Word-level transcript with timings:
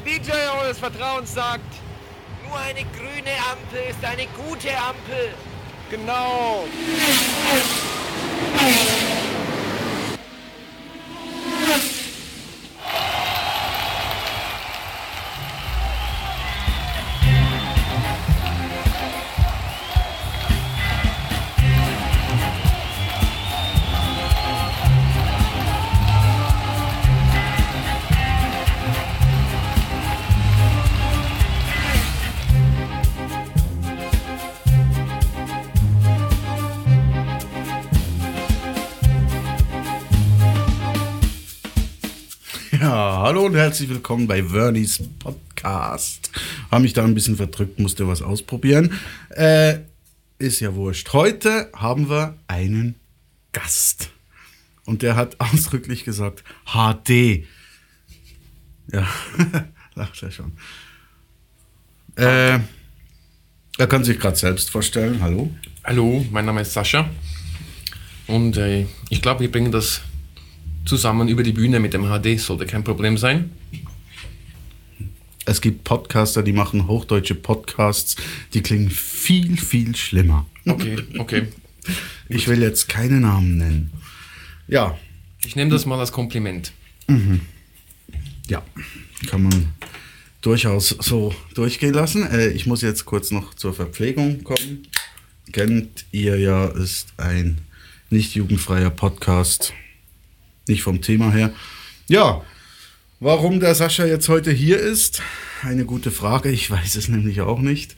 der 0.00 0.18
DJ 0.18 0.30
eures 0.62 0.78
Vertrauens 0.78 1.34
sagt, 1.34 1.64
nur 2.46 2.58
eine 2.58 2.84
grüne 2.96 3.30
Ampel 3.50 3.80
ist 3.88 4.04
eine 4.04 4.26
gute 4.36 4.70
Ampel. 4.76 5.34
Genau. 5.90 6.64
Und 43.50 43.56
herzlich 43.56 43.88
willkommen 43.88 44.28
bei 44.28 44.44
Vernies 44.44 45.02
Podcast. 45.18 46.30
Habe 46.70 46.82
mich 46.82 46.92
da 46.92 47.02
ein 47.02 47.14
bisschen 47.14 47.34
verdrückt, 47.34 47.80
musste 47.80 48.06
was 48.06 48.22
ausprobieren. 48.22 48.92
Äh, 49.30 49.80
ist 50.38 50.60
ja 50.60 50.72
wurscht. 50.76 51.12
Heute 51.12 51.68
haben 51.74 52.08
wir 52.08 52.36
einen 52.46 52.94
Gast. 53.50 54.10
Und 54.84 55.02
der 55.02 55.16
hat 55.16 55.34
ausdrücklich 55.40 56.04
gesagt, 56.04 56.44
HD. 56.64 57.44
Ja, 58.92 59.08
lacht 59.96 60.22
er 60.22 60.30
schon. 60.30 60.52
Äh, 62.14 62.60
er 63.78 63.86
kann 63.88 64.04
sich 64.04 64.20
gerade 64.20 64.36
selbst 64.36 64.70
vorstellen. 64.70 65.20
Hallo. 65.20 65.52
Hallo, 65.82 66.24
mein 66.30 66.44
Name 66.44 66.60
ist 66.60 66.72
Sascha 66.72 67.10
und 68.28 68.56
äh, 68.58 68.86
ich 69.08 69.20
glaube, 69.20 69.40
wir 69.40 69.50
bringen 69.50 69.72
das 69.72 70.02
zusammen 70.84 71.28
über 71.28 71.42
die 71.42 71.52
Bühne 71.52 71.80
mit 71.80 71.94
dem 71.94 72.04
HD, 72.04 72.38
sollte 72.40 72.66
kein 72.66 72.84
Problem 72.84 73.16
sein. 73.18 73.50
Es 75.46 75.60
gibt 75.60 75.84
Podcaster, 75.84 76.42
die 76.42 76.52
machen 76.52 76.86
hochdeutsche 76.86 77.34
Podcasts, 77.34 78.16
die 78.54 78.60
klingen 78.62 78.90
viel, 78.90 79.56
viel 79.56 79.96
schlimmer. 79.96 80.46
Okay, 80.66 80.96
okay. 81.18 81.48
Ich 82.28 82.46
will 82.46 82.62
jetzt 82.62 82.88
keine 82.88 83.18
Namen 83.20 83.56
nennen. 83.56 83.90
Ja, 84.68 84.96
Ich 85.44 85.56
nehme 85.56 85.70
das 85.70 85.86
mal 85.86 85.98
als 85.98 86.12
Kompliment. 86.12 86.72
ja, 88.46 88.62
kann 89.26 89.42
man 89.42 89.72
durchaus 90.42 90.90
so 90.90 91.34
durchgehen 91.54 91.94
lassen. 91.94 92.24
Äh, 92.30 92.50
ich 92.50 92.66
muss 92.66 92.82
jetzt 92.82 93.04
kurz 93.06 93.30
noch 93.32 93.54
zur 93.54 93.74
Verpflegung 93.74 94.44
kommen. 94.44 94.86
Kennt 95.52 96.04
ihr 96.12 96.38
ja, 96.38 96.66
ist 96.66 97.08
ein 97.16 97.58
nicht 98.10 98.34
jugendfreier 98.34 98.90
Podcast. 98.90 99.72
Nicht 100.70 100.84
vom 100.84 101.00
Thema 101.00 101.32
her. 101.32 101.52
Ja, 102.06 102.42
warum 103.18 103.58
der 103.58 103.74
Sascha 103.74 104.06
jetzt 104.06 104.28
heute 104.28 104.52
hier 104.52 104.78
ist, 104.78 105.20
eine 105.62 105.84
gute 105.84 106.12
Frage. 106.12 106.48
Ich 106.48 106.70
weiß 106.70 106.94
es 106.94 107.08
nämlich 107.08 107.40
auch 107.40 107.58
nicht. 107.58 107.96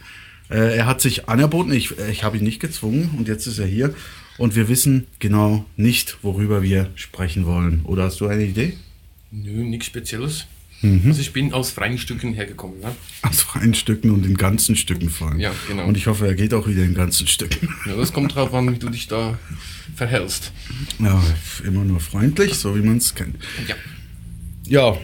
Äh, 0.48 0.78
er 0.78 0.86
hat 0.86 1.02
sich 1.02 1.28
anerboten, 1.28 1.70
ich, 1.70 1.98
ich 1.98 2.24
habe 2.24 2.38
ihn 2.38 2.44
nicht 2.44 2.60
gezwungen 2.60 3.10
und 3.18 3.28
jetzt 3.28 3.46
ist 3.46 3.58
er 3.58 3.66
hier. 3.66 3.94
Und 4.38 4.56
wir 4.56 4.68
wissen 4.68 5.06
genau 5.18 5.66
nicht, 5.76 6.16
worüber 6.22 6.62
wir 6.62 6.90
sprechen 6.94 7.44
wollen. 7.44 7.82
Oder 7.84 8.04
hast 8.04 8.22
du 8.22 8.26
eine 8.26 8.44
Idee? 8.44 8.78
Nö, 9.30 9.64
nichts 9.64 9.84
Spezielles. 9.84 10.46
Mhm. 10.82 11.02
Also 11.06 11.20
ich 11.20 11.32
bin 11.32 11.52
aus 11.52 11.70
freien 11.70 11.96
Stücken 11.96 12.34
hergekommen. 12.34 12.80
Ne? 12.80 12.94
Aus 13.22 13.40
freien 13.40 13.72
Stücken 13.74 14.10
und 14.10 14.26
in 14.26 14.36
ganzen 14.36 14.74
Stücken 14.76 15.08
fallen. 15.10 15.38
Ja, 15.38 15.52
genau. 15.68 15.86
Und 15.86 15.96
ich 15.96 16.06
hoffe, 16.08 16.26
er 16.26 16.34
geht 16.34 16.52
auch 16.54 16.66
wieder 16.66 16.82
in 16.82 16.94
ganzen 16.94 17.26
Stücken. 17.28 17.68
Ja, 17.86 17.96
das 17.96 18.12
kommt 18.12 18.34
drauf 18.34 18.52
an, 18.52 18.72
wie 18.72 18.78
du 18.78 18.88
dich 18.90 19.06
da 19.08 19.38
verhältst. 19.94 20.52
Ja, 20.98 21.22
immer 21.64 21.84
nur 21.84 22.00
freundlich, 22.00 22.54
so 22.54 22.74
wie 22.76 22.82
man 22.82 22.96
es 22.98 23.14
kennt. 23.14 23.36
Ja. 23.68 23.76
Ja, 24.66 24.98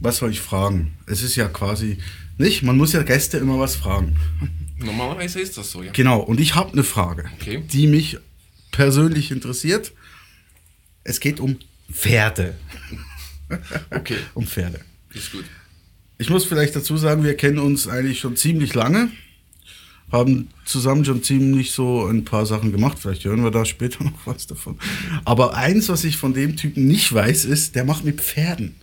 was 0.00 0.16
soll 0.18 0.30
ich 0.30 0.40
fragen? 0.40 0.92
Es 1.06 1.22
ist 1.22 1.36
ja 1.36 1.48
quasi 1.48 1.98
nicht, 2.38 2.62
man 2.62 2.76
muss 2.76 2.92
ja 2.92 3.02
Gäste 3.02 3.38
immer 3.38 3.58
was 3.60 3.76
fragen. 3.76 4.16
Normalerweise 4.78 5.40
ist 5.40 5.56
das 5.58 5.70
so, 5.70 5.82
ja. 5.82 5.92
Genau, 5.92 6.18
und 6.20 6.40
ich 6.40 6.56
habe 6.56 6.72
eine 6.72 6.82
Frage, 6.82 7.24
Okay. 7.40 7.62
die 7.72 7.86
mich 7.86 8.18
persönlich 8.72 9.30
interessiert. 9.30 9.92
Es 11.04 11.20
geht 11.20 11.38
um 11.38 11.58
Pferde. 11.92 12.56
Okay, 13.90 14.16
Um 14.34 14.46
Pferde. 14.46 14.80
ist 15.14 15.32
gut. 15.32 15.44
Ich 16.18 16.30
muss 16.30 16.44
vielleicht 16.44 16.76
dazu 16.76 16.96
sagen, 16.96 17.24
wir 17.24 17.36
kennen 17.36 17.58
uns 17.58 17.88
eigentlich 17.88 18.20
schon 18.20 18.36
ziemlich 18.36 18.74
lange, 18.74 19.08
haben 20.12 20.48
zusammen 20.64 21.04
schon 21.04 21.22
ziemlich 21.22 21.72
so 21.72 22.06
ein 22.06 22.24
paar 22.24 22.46
Sachen 22.46 22.70
gemacht. 22.70 22.98
Vielleicht 23.00 23.24
hören 23.24 23.42
wir 23.42 23.50
da 23.50 23.64
später 23.64 24.04
noch 24.04 24.26
was 24.26 24.46
davon. 24.46 24.78
Aber 25.24 25.56
eins, 25.56 25.88
was 25.88 26.04
ich 26.04 26.16
von 26.16 26.34
dem 26.34 26.56
Typen 26.56 26.86
nicht 26.86 27.12
weiß, 27.12 27.44
ist, 27.46 27.74
der 27.74 27.84
macht 27.84 28.04
mit 28.04 28.20
Pferden. 28.20 28.76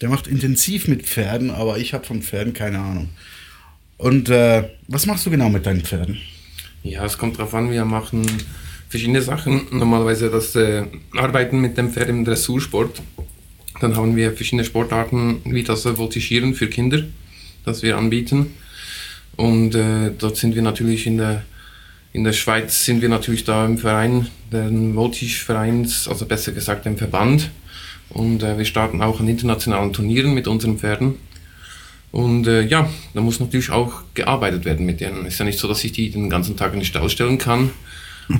Der 0.00 0.08
macht 0.08 0.26
intensiv 0.26 0.88
mit 0.88 1.06
Pferden, 1.06 1.50
aber 1.50 1.78
ich 1.78 1.94
habe 1.94 2.04
von 2.04 2.22
Pferden 2.22 2.52
keine 2.52 2.78
Ahnung. 2.78 3.10
Und 3.96 4.30
äh, 4.30 4.68
was 4.88 5.06
machst 5.06 5.26
du 5.26 5.30
genau 5.30 5.50
mit 5.50 5.66
deinen 5.66 5.82
Pferden? 5.82 6.18
Ja, 6.82 7.04
es 7.04 7.18
kommt 7.18 7.36
drauf 7.36 7.52
an, 7.54 7.70
wir 7.70 7.84
machen 7.84 8.26
verschiedene 8.88 9.20
Sachen. 9.20 9.66
Normalerweise 9.70 10.30
das 10.30 10.56
äh, 10.56 10.84
Arbeiten 11.14 11.60
mit 11.60 11.76
dem 11.76 11.90
Pferd 11.90 12.08
im 12.08 12.24
Dressursport. 12.24 13.02
Dann 13.80 13.96
haben 13.96 14.14
wir 14.14 14.32
verschiedene 14.32 14.64
Sportarten, 14.64 15.40
wie 15.44 15.62
das 15.62 15.84
äh, 15.86 15.96
Voltigieren 15.96 16.54
für 16.54 16.68
Kinder, 16.68 17.02
das 17.64 17.82
wir 17.82 17.96
anbieten. 17.96 18.54
Und 19.36 19.74
äh, 19.74 20.12
dort 20.16 20.36
sind 20.36 20.54
wir 20.54 20.62
natürlich 20.62 21.06
in 21.06 21.16
der, 21.16 21.42
in 22.12 22.24
der 22.24 22.32
Schweiz, 22.32 22.84
sind 22.84 23.00
wir 23.00 23.08
natürlich 23.08 23.44
da 23.44 23.64
im 23.64 23.78
Verein, 23.78 24.28
den 24.52 24.94
Voltige-Vereins, 24.94 26.08
also 26.08 26.26
besser 26.26 26.52
gesagt 26.52 26.86
im 26.86 26.98
Verband. 26.98 27.50
Und 28.10 28.42
äh, 28.42 28.58
wir 28.58 28.64
starten 28.64 29.02
auch 29.02 29.20
an 29.20 29.28
internationalen 29.28 29.92
Turnieren 29.92 30.34
mit 30.34 30.46
unseren 30.46 30.78
Pferden. 30.78 31.14
Und 32.12 32.46
äh, 32.48 32.62
ja, 32.62 32.90
da 33.14 33.20
muss 33.20 33.40
natürlich 33.40 33.70
auch 33.70 34.02
gearbeitet 34.14 34.64
werden 34.64 34.84
mit 34.84 35.00
denen. 35.00 35.24
Ist 35.26 35.38
ja 35.38 35.44
nicht 35.44 35.58
so, 35.58 35.68
dass 35.68 35.84
ich 35.84 35.92
die 35.92 36.10
den 36.10 36.28
ganzen 36.28 36.56
Tag 36.56 36.72
in 36.72 36.80
den 36.80 36.84
Stall 36.84 37.08
stellen 37.08 37.38
kann 37.38 37.70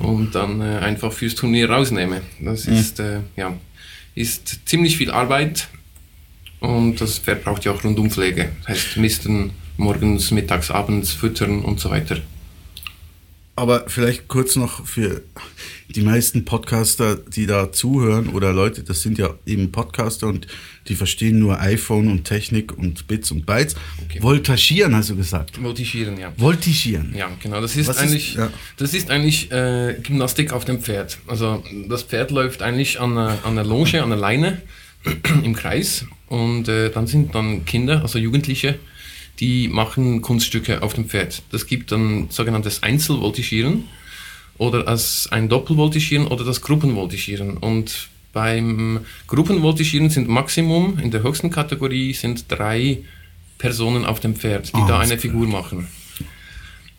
und 0.00 0.34
dann 0.34 0.60
äh, 0.60 0.78
einfach 0.78 1.12
fürs 1.12 1.34
Turnier 1.34 1.70
rausnehme. 1.70 2.20
Das 2.40 2.66
ist, 2.66 3.00
äh, 3.00 3.20
ja, 3.36 3.54
ist 4.14 4.68
ziemlich 4.68 4.96
viel 4.96 5.10
Arbeit 5.10 5.68
und 6.60 7.00
das 7.00 7.18
Pferd 7.18 7.44
braucht 7.44 7.64
ja 7.64 7.72
auch 7.72 7.84
Rundumpflege. 7.84 8.52
Das 8.60 8.68
heißt, 8.68 8.96
misten 8.96 9.52
morgens, 9.76 10.30
mittags, 10.30 10.70
abends, 10.70 11.12
füttern 11.12 11.62
und 11.62 11.80
so 11.80 11.90
weiter. 11.90 12.18
Aber 13.56 13.84
vielleicht 13.88 14.28
kurz 14.28 14.56
noch 14.56 14.86
für 14.86 15.22
die 15.88 16.00
meisten 16.02 16.44
Podcaster, 16.44 17.16
die 17.16 17.46
da 17.46 17.72
zuhören 17.72 18.28
oder 18.30 18.52
Leute, 18.52 18.82
das 18.84 19.02
sind 19.02 19.18
ja 19.18 19.34
eben 19.44 19.70
Podcaster 19.70 20.28
und 20.28 20.46
die 20.88 20.94
verstehen 20.94 21.40
nur 21.40 21.60
iPhone 21.60 22.08
und 22.08 22.24
Technik 22.24 22.76
und 22.78 23.06
Bits 23.06 23.30
und 23.32 23.44
Bytes. 23.44 23.74
Okay. 24.04 24.22
Voltagieren, 24.22 24.94
hast 24.94 25.10
du 25.10 25.16
gesagt. 25.16 25.60
Voltigieren, 25.60 26.18
ja. 26.18 26.32
Voltigieren. 26.38 27.12
Ja, 27.14 27.28
genau. 27.42 27.60
Das 27.60 27.76
ist 27.76 27.88
Was 27.88 27.96
ist- 27.96 28.02
eigentlich, 28.02 28.34
ja. 28.34 28.50
das 28.78 28.94
ist 28.94 29.10
eigentlich 29.10 29.50
äh, 29.52 29.96
Gymnastik 30.02 30.52
auf 30.52 30.64
dem 30.64 30.80
Pferd. 30.80 31.18
Also 31.26 31.62
das 31.88 32.04
Pferd 32.04 32.30
läuft 32.30 32.62
eigentlich 32.62 32.98
an 33.00 33.12
einer, 33.18 33.38
an 33.44 33.58
einer 33.58 33.64
Longe, 33.64 34.02
an 34.02 34.08
der 34.10 34.18
Leine 34.18 34.62
im 35.44 35.54
Kreis 35.54 36.06
und 36.28 36.68
äh, 36.68 36.90
dann 36.90 37.06
sind 37.06 37.34
dann 37.34 37.64
Kinder, 37.66 38.00
also 38.02 38.18
Jugendliche, 38.18 38.78
die 39.40 39.68
machen 39.68 40.20
Kunststücke 40.20 40.82
auf 40.82 40.94
dem 40.94 41.06
Pferd. 41.06 41.42
Das 41.50 41.66
gibt 41.66 41.92
dann 41.92 42.28
sogenanntes 42.30 42.82
Einzelvoltigieren 42.82 43.84
oder 44.58 44.86
als 44.86 45.28
ein 45.30 45.48
Doppelvoltigieren 45.48 46.26
oder 46.26 46.44
das 46.44 46.60
Gruppenvoltigieren. 46.60 47.56
Und 47.56 48.08
beim 48.32 49.00
Gruppenvoltigieren 49.26 50.10
sind 50.10 50.28
Maximum 50.28 50.98
in 50.98 51.10
der 51.10 51.22
höchsten 51.22 51.50
Kategorie 51.50 52.12
sind 52.12 52.44
drei 52.48 52.98
Personen 53.56 54.04
auf 54.04 54.20
dem 54.20 54.36
Pferd, 54.36 54.68
die 54.68 54.80
Ah, 54.80 54.86
da 54.86 54.98
eine 55.00 55.18
Figur 55.18 55.46
machen. 55.46 55.88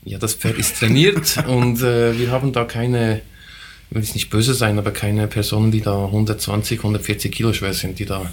Ja, 0.03 0.17
das 0.17 0.33
Pferd 0.33 0.57
ist 0.57 0.77
trainiert 0.77 1.37
und 1.47 1.81
äh, 1.81 2.17
wir 2.17 2.31
haben 2.31 2.51
da 2.51 2.65
keine, 2.65 3.21
ich 3.89 3.95
will 3.95 4.01
jetzt 4.01 4.15
nicht 4.15 4.31
böse 4.31 4.55
sein, 4.55 4.79
aber 4.79 4.91
keine 4.91 5.27
Personen, 5.27 5.71
die 5.71 5.81
da 5.81 6.05
120, 6.05 6.79
140 6.79 7.31
Kilo 7.31 7.53
schwer 7.53 7.73
sind, 7.73 7.99
die 7.99 8.05
da 8.05 8.31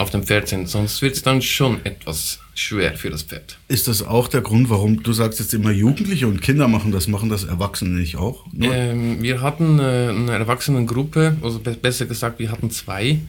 auf 0.00 0.10
dem 0.10 0.22
Pferd 0.22 0.48
sind. 0.48 0.68
Sonst 0.68 1.02
wird 1.02 1.14
es 1.14 1.22
dann 1.22 1.42
schon 1.42 1.84
etwas 1.84 2.40
schwer 2.54 2.96
für 2.96 3.10
das 3.10 3.22
Pferd. 3.22 3.58
Ist 3.68 3.86
das 3.86 4.02
auch 4.02 4.28
der 4.28 4.40
Grund, 4.40 4.70
warum 4.70 5.02
du 5.02 5.12
sagst 5.12 5.40
jetzt 5.40 5.52
immer 5.52 5.70
Jugendliche 5.70 6.26
und 6.26 6.40
Kinder 6.40 6.68
machen 6.68 6.90
das, 6.90 7.06
machen 7.06 7.28
das 7.28 7.44
Erwachsene 7.44 8.00
nicht 8.00 8.16
auch? 8.16 8.46
Ähm, 8.58 9.22
wir 9.22 9.42
hatten 9.42 9.78
äh, 9.78 10.08
eine 10.08 10.32
Erwachsenengruppe, 10.32 11.36
also 11.42 11.58
be 11.58 11.72
besser 11.72 12.06
gesagt, 12.06 12.38
wir 12.38 12.50
hatten 12.50 12.70
zwei. 12.70 13.20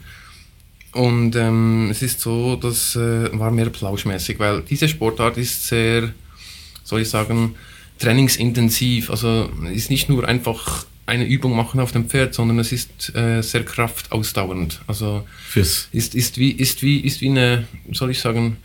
Und 0.93 1.35
ähm, 1.35 1.89
es 1.91 2.01
ist 2.01 2.21
so, 2.21 2.55
das 2.55 2.95
äh, 2.95 3.37
war 3.37 3.51
mehr 3.51 3.69
plauschmäßig, 3.69 4.39
weil 4.39 4.61
diese 4.61 4.87
Sportart 4.87 5.37
ist 5.37 5.67
sehr, 5.67 6.13
soll 6.83 7.01
ich 7.01 7.09
sagen, 7.09 7.55
trainingsintensiv. 7.99 9.09
Also 9.09 9.49
ist 9.73 9.89
nicht 9.89 10.07
nur 10.07 10.25
einfach 10.25 10.85
eine 11.11 11.25
Übung 11.25 11.55
machen 11.55 11.81
auf 11.81 11.91
dem 11.91 12.05
Pferd, 12.05 12.33
sondern 12.33 12.57
es 12.59 12.71
ist 12.71 13.13
äh, 13.15 13.41
sehr 13.41 13.65
kraftausdauernd. 13.65 14.81
Also 14.87 15.27
Fürs 15.45 15.89
ist, 15.91 16.15
ist, 16.15 16.37
wie, 16.37 16.51
ist, 16.51 16.81
wie, 16.83 17.01
ist 17.01 17.19
wie 17.19 17.29
eine, 17.29 17.67
soll 17.91 18.11
ich 18.11 18.19
sagen, 18.19 18.57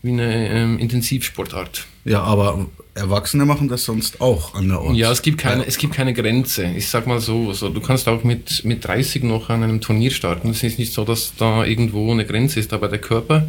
wie 0.00 0.12
eine 0.12 0.48
ähm, 0.48 0.78
Intensivsportart. 0.78 1.86
Ja, 2.04 2.22
aber 2.22 2.66
Erwachsene 2.94 3.44
machen 3.44 3.68
das 3.68 3.84
sonst 3.84 4.22
auch 4.22 4.54
an 4.54 4.68
der 4.68 4.80
Ort. 4.80 4.96
Ja, 4.96 5.12
es 5.12 5.20
gibt 5.20 5.38
keine, 5.38 5.66
es 5.66 5.76
gibt 5.76 5.94
keine 5.94 6.14
Grenze. 6.14 6.64
Ich 6.76 6.88
sag 6.88 7.06
mal 7.06 7.20
so, 7.20 7.48
also 7.48 7.68
du 7.68 7.80
kannst 7.80 8.08
auch 8.08 8.24
mit, 8.24 8.64
mit 8.64 8.84
30 8.84 9.22
noch 9.24 9.50
an 9.50 9.62
einem 9.62 9.82
Turnier 9.82 10.10
starten. 10.10 10.48
Es 10.48 10.62
ist 10.62 10.78
nicht 10.78 10.94
so, 10.94 11.04
dass 11.04 11.34
da 11.36 11.64
irgendwo 11.64 12.10
eine 12.10 12.24
Grenze 12.24 12.58
ist, 12.58 12.72
aber 12.72 12.88
der 12.88 13.00
Körper 13.00 13.48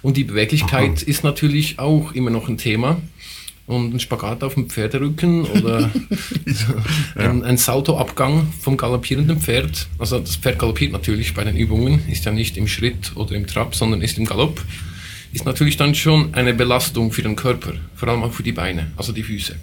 und 0.00 0.16
die 0.16 0.24
Beweglichkeit 0.24 1.02
ist 1.02 1.22
natürlich 1.24 1.78
auch 1.78 2.12
immer 2.12 2.30
noch 2.30 2.48
ein 2.48 2.56
Thema. 2.56 3.00
Und 3.68 3.94
ein 3.94 4.00
Spagat 4.00 4.42
auf 4.42 4.54
dem 4.54 4.68
Pferderücken 4.70 5.44
oder 5.44 5.90
ein, 7.14 7.44
ein 7.44 7.56
Saltoabgang 7.58 8.50
vom 8.60 8.76
galoppierenden 8.78 9.40
Pferd. 9.40 9.88
Also 9.98 10.18
das 10.18 10.36
Pferd 10.36 10.58
galoppiert 10.58 10.90
natürlich 10.92 11.34
bei 11.34 11.44
den 11.44 11.54
Übungen, 11.54 12.00
ist 12.08 12.24
ja 12.24 12.32
nicht 12.32 12.56
im 12.56 12.66
Schritt 12.66 13.12
oder 13.14 13.34
im 13.36 13.46
Trab, 13.46 13.74
sondern 13.74 14.00
ist 14.00 14.16
im 14.18 14.24
Galopp. 14.24 14.64
Ist 15.34 15.44
natürlich 15.44 15.76
dann 15.76 15.94
schon 15.94 16.32
eine 16.34 16.54
Belastung 16.54 17.12
für 17.12 17.22
den 17.22 17.36
Körper, 17.36 17.74
vor 17.94 18.08
allem 18.08 18.22
auch 18.22 18.32
für 18.32 18.42
die 18.42 18.52
Beine, 18.52 18.90
also 18.96 19.12
die 19.12 19.22
Füße. 19.22 19.54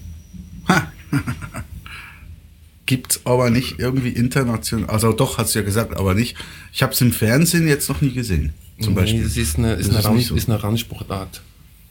Gibt's 2.85 3.21
aber 3.25 3.49
nicht 3.49 3.79
irgendwie 3.79 4.09
international. 4.09 4.87
Also 4.87 5.11
doch, 5.13 5.39
hast 5.39 5.55
du 5.55 5.59
ja 5.59 5.65
gesagt, 5.65 5.97
aber 5.97 6.13
nicht. 6.13 6.37
Ich 6.71 6.83
habe 6.83 6.93
es 6.93 7.01
im 7.01 7.11
Fernsehen 7.11 7.67
jetzt 7.67 7.89
noch 7.89 8.01
nie 8.01 8.11
gesehen. 8.13 8.53
Zum 8.79 8.93
Nee, 8.93 8.99
Beispiel. 8.99 9.23
Das 9.23 9.35
ist 9.37 9.57
eine, 9.57 9.73
ist 9.73 9.87
Das 9.91 9.95
eine, 9.95 9.99
ist 9.99 10.05
Rand, 10.05 10.21
so. 10.23 10.35
ist 10.35 10.49
eine 10.49 10.61
Randsportart. 10.61 11.41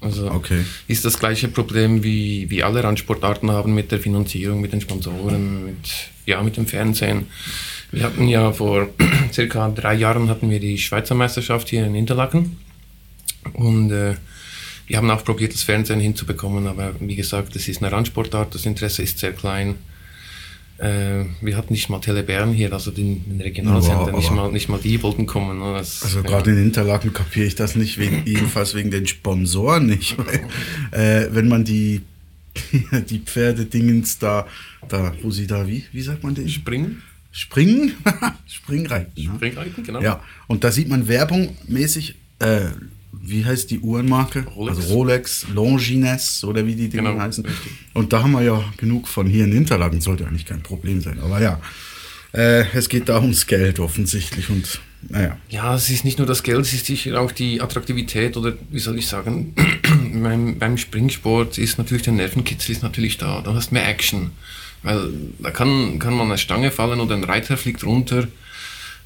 Also 0.05 0.31
Okay. 0.31 0.65
ist 0.87 1.05
das 1.05 1.19
gleiche 1.19 1.49
Problem 1.49 2.03
wie, 2.05 2.49
wie 2.51 2.63
alle 2.63 2.85
Randsportarten 2.85 3.51
haben 3.51 3.75
mit 3.75 3.91
der 3.91 3.99
Finanzierung, 3.99 4.61
mit 4.61 4.73
den 4.73 4.81
Sponsoren, 4.83 5.65
mit, 5.65 5.77
ja, 6.27 6.43
mit 6.43 6.57
dem 6.57 6.67
Fernsehen. 6.67 7.27
Wir 7.91 8.05
hatten 8.05 8.29
ja 8.29 8.53
vor 8.53 8.89
circa 9.33 9.69
drei 9.71 9.95
Jahren 9.95 10.29
hatten 10.29 10.51
wir 10.51 10.61
die 10.61 10.79
Schweizer 10.79 11.15
Meisterschaft 11.15 11.71
hier 11.71 11.87
in 11.87 11.95
Interlaken 11.95 12.59
und 13.55 13.91
äh, 13.91 14.15
wir 14.87 14.99
haben 14.99 15.11
auch 15.11 15.25
probiert, 15.25 15.55
das 15.55 15.63
Fernsehen 15.63 16.01
hinzubekommen, 16.01 16.67
aber 16.67 16.93
wie 17.01 17.17
gesagt, 17.17 17.55
das 17.55 17.69
ist 17.69 17.83
eine 17.83 17.91
Randsportart, 17.91 18.55
das 18.55 18.67
Interesse 18.67 19.03
ist 19.03 19.19
sehr 19.19 19.33
klein. 19.33 19.77
Äh, 20.79 21.25
wir 21.41 21.57
hatten 21.57 21.73
nicht 21.73 21.89
mal 21.89 22.01
Tele 22.01 22.23
Bern 22.25 22.53
hier, 22.53 22.73
also 22.73 22.91
den, 22.91 23.25
den 23.29 23.41
Regionalsender, 23.41 24.01
Aber- 24.09 24.13
nicht, 24.19 24.31
mal, 24.33 24.51
nicht 24.51 24.69
mal 24.69 24.81
die 24.83 25.01
wollten 25.03 25.25
kommen. 25.27 25.59
ne, 25.61 25.75
Das, 25.75 26.03
Also 26.03 26.19
ja. 26.21 26.27
gerade 26.27 26.51
in 26.51 26.59
Interlaken 26.59 27.13
kapiere 27.13 27.47
ich 27.47 27.55
das 27.55 27.77
nicht, 27.77 27.99
wegen, 27.99 28.23
jedenfalls 28.27 28.75
wegen 28.75 28.91
den 28.91 29.07
Sponsoren 29.07 29.87
nicht. 29.87 30.17
Weil, 30.19 30.49
äh, 30.91 31.29
wenn 31.33 31.49
man 31.49 31.65
die, 31.65 32.03
die 33.09 33.19
Pferdedingens 33.21 34.19
da, 34.19 34.47
da, 34.89 35.13
wo 35.23 35.31
sie 35.31 35.47
da, 35.47 35.67
wie, 35.69 35.85
wie 35.93 36.03
sagt 36.03 36.23
man 36.25 36.35
den? 36.35 36.49
Springen, 36.49 37.03
Springen? 37.31 37.93
Springreiten. 38.47 39.13
ne? 39.25 39.33
Springreiten, 39.37 39.85
genau. 39.85 40.01
Ja, 40.01 40.23
und 40.49 40.65
da 40.65 40.71
sieht 40.73 40.89
man 40.89 41.07
Werbung 41.09 41.57
mäßig, 41.69 42.17
äh, 42.41 42.67
wie 43.23 43.45
heißt 43.45 43.71
die 43.71 43.81
Uhrenmarke? 43.81 44.45
Rolex. 44.55 44.77
Also 44.79 44.95
Rolex, 44.95 45.47
Longines 45.53 46.45
oder 46.45 46.67
wie 46.67 46.75
die 46.75 46.89
Dinge 46.89 47.11
Genau, 47.11 47.21
heißen. 47.23 47.45
Und 47.93 48.13
da 48.13 48.23
haben 48.23 48.33
wir 48.33 48.43
ja 48.43 48.65
genug 48.77 49.09
von 49.09 49.27
hier 49.27 49.45
in 49.45 49.53
Interlaken, 49.53 50.01
sollte 50.01 50.27
eigentlich 50.27 50.47
kein 50.47 50.63
Problem 50.63 51.01
sein. 51.01 51.19
Aber 51.21 51.41
ja, 51.41 51.61
äh, 52.33 52.65
es 52.75 52.89
geht 52.89 53.09
da 53.09 53.21
ums 53.21 53.47
Geld 53.47 53.79
offensichtlich 53.79 54.51
und 54.51 54.81
naja. 55.09 55.37
Ja, 55.49 55.75
es 55.75 55.91
ist 55.91 56.05
nicht 56.05 56.19
nur 56.19 56.27
das 56.27 56.43
Geld, 56.43 56.61
es 56.61 56.73
ist 56.73 56.87
sicher 56.87 57.21
auch 57.21 57.33
die 57.33 57.61
Attraktivität 57.61 58.37
oder 58.37 58.55
wie 58.71 58.79
soll 58.79 58.99
ich 58.99 59.07
sagen, 59.07 59.55
beim, 60.15 60.59
beim 60.59 60.79
Springsport 60.79 61.59
ist 61.59 61.79
natürlich 61.79 62.05
der 62.05 62.15
Nervenkitzel 62.15 62.73
ist 62.73 62.83
natürlich 62.83 63.19
da. 63.19 63.43
Da 63.43 63.55
hast 63.55 63.73
mehr 63.73 63.87
Action. 63.87 64.31
Weil 64.83 65.11
da 65.39 65.51
kann, 65.51 65.99
kann 65.99 66.15
man 66.15 66.29
eine 66.29 66.39
Stange 66.39 66.71
fallen 66.71 67.01
oder 67.01 67.15
ein 67.15 67.25
Reiter 67.25 67.57
fliegt 67.57 67.85
runter. 67.85 68.29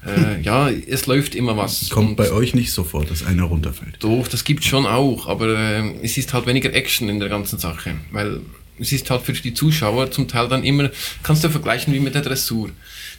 Äh, 0.05 0.41
ja, 0.41 0.69
es 0.69 1.07
läuft 1.07 1.35
immer 1.35 1.57
was. 1.57 1.89
Kommt 1.89 2.15
bei 2.15 2.31
euch 2.31 2.53
nicht 2.53 2.71
so 2.71 2.83
vor, 2.83 3.05
dass 3.05 3.25
einer 3.25 3.43
runterfällt. 3.43 3.97
Doch, 3.99 4.27
das 4.27 4.43
gibt 4.43 4.63
schon 4.63 4.85
auch, 4.85 5.27
aber 5.27 5.57
äh, 5.57 5.93
es 6.01 6.17
ist 6.17 6.33
halt 6.33 6.45
weniger 6.45 6.73
Action 6.73 7.09
in 7.09 7.19
der 7.19 7.29
ganzen 7.29 7.59
Sache, 7.59 7.95
weil 8.11 8.41
es 8.79 8.93
ist 8.93 9.09
halt 9.09 9.23
für 9.23 9.33
die 9.33 9.53
Zuschauer 9.53 10.09
zum 10.11 10.27
Teil 10.27 10.47
dann 10.47 10.63
immer, 10.63 10.89
kannst 11.21 11.43
du 11.43 11.49
vergleichen 11.49 11.93
wie 11.93 11.99
mit 11.99 12.15
der 12.15 12.21
Dressur. 12.21 12.69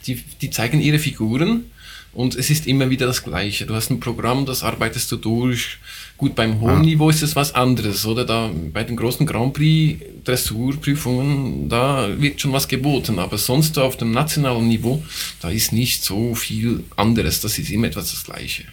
Die, 0.07 0.15
die 0.41 0.49
zeigen 0.49 0.81
ihre 0.81 0.97
Figuren 0.97 1.65
und 2.13 2.35
es 2.35 2.49
ist 2.49 2.65
immer 2.65 2.89
wieder 2.89 3.05
das 3.05 3.23
Gleiche. 3.23 3.65
Du 3.65 3.75
hast 3.75 3.91
ein 3.91 3.99
Programm, 3.99 4.45
das 4.45 4.63
arbeitest 4.63 5.11
du 5.11 5.17
durch. 5.17 5.77
Gut, 6.21 6.35
beim 6.35 6.61
hohen 6.61 6.81
Niveau 6.81 7.09
ist 7.09 7.23
es 7.23 7.35
was 7.35 7.55
anderes, 7.55 8.05
oder? 8.05 8.25
Da 8.25 8.51
bei 8.71 8.83
den 8.83 8.95
großen 8.95 9.25
Grand 9.25 9.55
Prix 9.55 9.99
Dressurprüfungen, 10.23 11.67
da 11.67 12.09
wird 12.21 12.39
schon 12.39 12.53
was 12.53 12.67
geboten, 12.67 13.17
aber 13.17 13.39
sonst 13.39 13.79
auf 13.79 13.97
dem 13.97 14.11
nationalen 14.11 14.67
Niveau, 14.67 15.03
da 15.41 15.49
ist 15.49 15.73
nicht 15.73 16.03
so 16.03 16.35
viel 16.35 16.83
anderes. 16.95 17.41
Das 17.41 17.57
ist 17.57 17.71
immer 17.71 17.87
etwas 17.87 18.11
das 18.11 18.23
Gleiche. 18.23 18.65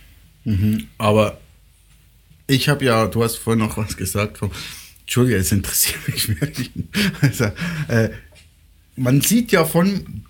Aber 0.98 1.40
ich 2.48 2.68
habe 2.68 2.84
ja, 2.84 3.06
du 3.06 3.22
hast 3.24 3.36
vorhin 3.36 3.64
noch 3.64 3.78
was 3.78 3.96
gesagt 3.96 4.36
von, 4.36 4.50
Entschuldige, 5.00 5.38
es 5.38 5.50
interessiert 5.50 6.06
mich 6.06 6.28
wirklich. 6.28 6.70
Also, 7.22 7.44
äh, 7.88 8.10
man 8.94 9.22
sieht 9.22 9.52
ja 9.52 9.64
von, 9.64 10.22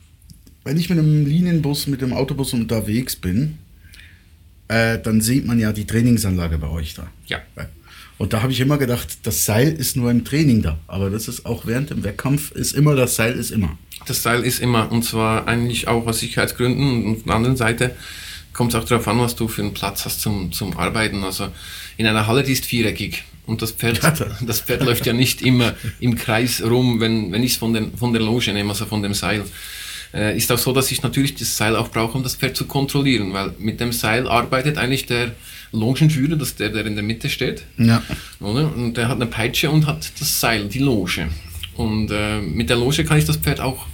wenn 0.62 0.76
ich 0.76 0.88
mit 0.88 1.00
einem 1.00 1.26
Linienbus, 1.26 1.88
mit 1.88 2.00
dem 2.00 2.12
Autobus 2.12 2.52
unterwegs 2.52 3.16
bin, 3.16 3.58
äh, 4.68 4.98
dann 4.98 5.20
sieht 5.20 5.46
man 5.46 5.58
ja 5.58 5.72
die 5.72 5.86
Trainingsanlage 5.86 6.58
bei 6.58 6.68
euch 6.68 6.94
da. 6.94 7.08
Ja. 7.26 7.40
Und 8.18 8.32
da 8.32 8.42
habe 8.42 8.52
ich 8.52 8.60
immer 8.60 8.78
gedacht, 8.78 9.18
das 9.22 9.44
Seil 9.44 9.72
ist 9.72 9.96
nur 9.96 10.10
im 10.10 10.24
Training 10.24 10.62
da. 10.62 10.78
Aber 10.86 11.08
das 11.08 11.28
ist 11.28 11.46
auch 11.46 11.66
während 11.66 11.90
dem 11.90 12.04
Wettkampf, 12.04 12.50
ist 12.50 12.74
immer, 12.74 12.94
das 12.96 13.16
Seil 13.16 13.32
ist 13.32 13.50
immer. 13.50 13.78
Das 14.06 14.22
Seil 14.22 14.42
ist 14.42 14.60
immer, 14.60 14.90
und 14.90 15.04
zwar 15.04 15.46
eigentlich 15.46 15.88
auch 15.88 16.06
aus 16.06 16.20
Sicherheitsgründen. 16.20 17.04
Und 17.04 17.16
auf 17.16 17.22
der 17.24 17.34
anderen 17.34 17.56
Seite 17.56 17.94
kommt 18.52 18.74
es 18.74 18.80
auch 18.80 18.84
darauf 18.84 19.06
an, 19.06 19.20
was 19.20 19.36
du 19.36 19.46
für 19.46 19.62
einen 19.62 19.74
Platz 19.74 20.04
hast 20.04 20.20
zum, 20.20 20.52
zum 20.52 20.76
Arbeiten. 20.76 21.22
Also 21.22 21.48
in 21.96 22.06
einer 22.06 22.26
Halle, 22.26 22.42
die 22.42 22.52
ist 22.52 22.66
viereckig. 22.66 23.24
Und 23.46 23.62
das 23.62 23.70
Pferd, 23.70 24.00
das 24.40 24.60
Pferd 24.60 24.82
läuft 24.82 25.06
ja 25.06 25.12
nicht 25.12 25.40
immer 25.40 25.74
im 26.00 26.16
Kreis 26.16 26.62
rum, 26.62 27.00
wenn, 27.00 27.32
wenn 27.32 27.42
ich 27.44 27.52
es 27.52 27.56
von, 27.58 27.72
den, 27.72 27.96
von 27.96 28.12
der 28.12 28.20
Loge 28.20 28.52
nehme, 28.52 28.70
also 28.70 28.84
von 28.84 29.02
dem 29.02 29.14
Seil. 29.14 29.44
Äh, 30.18 30.36
ist 30.36 30.50
auch 30.50 30.58
so, 30.58 30.72
dass 30.72 30.90
ich 30.90 31.02
natürlich 31.02 31.34
das 31.36 31.56
Seil 31.56 31.76
auch 31.76 31.90
brauche, 31.90 32.16
um 32.18 32.24
das 32.24 32.34
Pferd 32.34 32.56
zu 32.56 32.66
kontrollieren, 32.66 33.32
weil 33.32 33.52
mit 33.58 33.78
dem 33.78 33.92
Seil 33.92 34.26
arbeitet 34.26 34.76
eigentlich 34.76 35.06
der 35.06 35.32
Longenführer, 35.70 36.34
das 36.36 36.56
der, 36.56 36.70
der 36.70 36.84
in 36.86 36.94
der 36.96 37.04
Mitte 37.04 37.28
steht. 37.30 37.62
Ja. 37.76 38.02
Oder? 38.40 38.74
Und 38.74 38.96
der 38.96 39.08
hat 39.08 39.16
eine 39.16 39.26
Peitsche 39.26 39.70
und 39.70 39.86
hat 39.86 40.10
das 40.18 40.40
Seil, 40.40 40.66
die 40.66 40.80
Loge. 40.80 41.28
Und 41.76 42.10
äh, 42.10 42.40
mit 42.40 42.68
der 42.68 42.76
Loge 42.78 43.04
kann 43.04 43.18
ich 43.18 43.26
das 43.26 43.36
Pferd 43.36 43.60
auch 43.60 43.86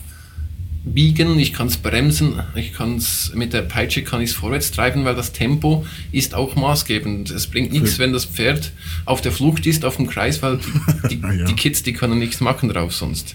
biegen, 0.85 1.39
ich 1.39 1.53
kann 1.53 1.67
es 1.67 1.79
bremsen, 1.79 2.41
ich 2.55 2.73
kann 2.75 2.97
es 2.97 3.33
mit 3.35 3.53
der 3.53 3.63
Peitsche 3.63 4.03
kann 4.03 4.21
ich 4.21 4.31
es 4.31 4.37
vorwärts 4.37 4.71
treiben, 4.71 5.05
weil 5.05 5.15
das 5.15 5.33
Tempo 5.33 5.85
ist 6.13 6.35
auch 6.35 6.57
maßgebend. 6.57 7.31
Es 7.31 7.47
bringt 7.47 7.73
nichts, 7.73 7.99
wenn 7.99 8.13
das 8.13 8.27
Pferd 8.27 8.71
auf 9.07 9.21
der 9.21 9.33
Flucht 9.33 9.67
ist, 9.67 9.85
auf 9.85 9.97
dem 9.97 10.07
Kreis, 10.07 10.43
weil 10.43 10.59
die, 11.11 11.17
die, 11.17 11.21
Ja. 11.21 11.45
die 11.45 11.55
Kids, 11.55 11.83
die 11.83 11.93
können 11.95 12.19
nichts 12.19 12.41
machen 12.41 12.69
drauf 12.69 12.95
sonst. 12.95 13.35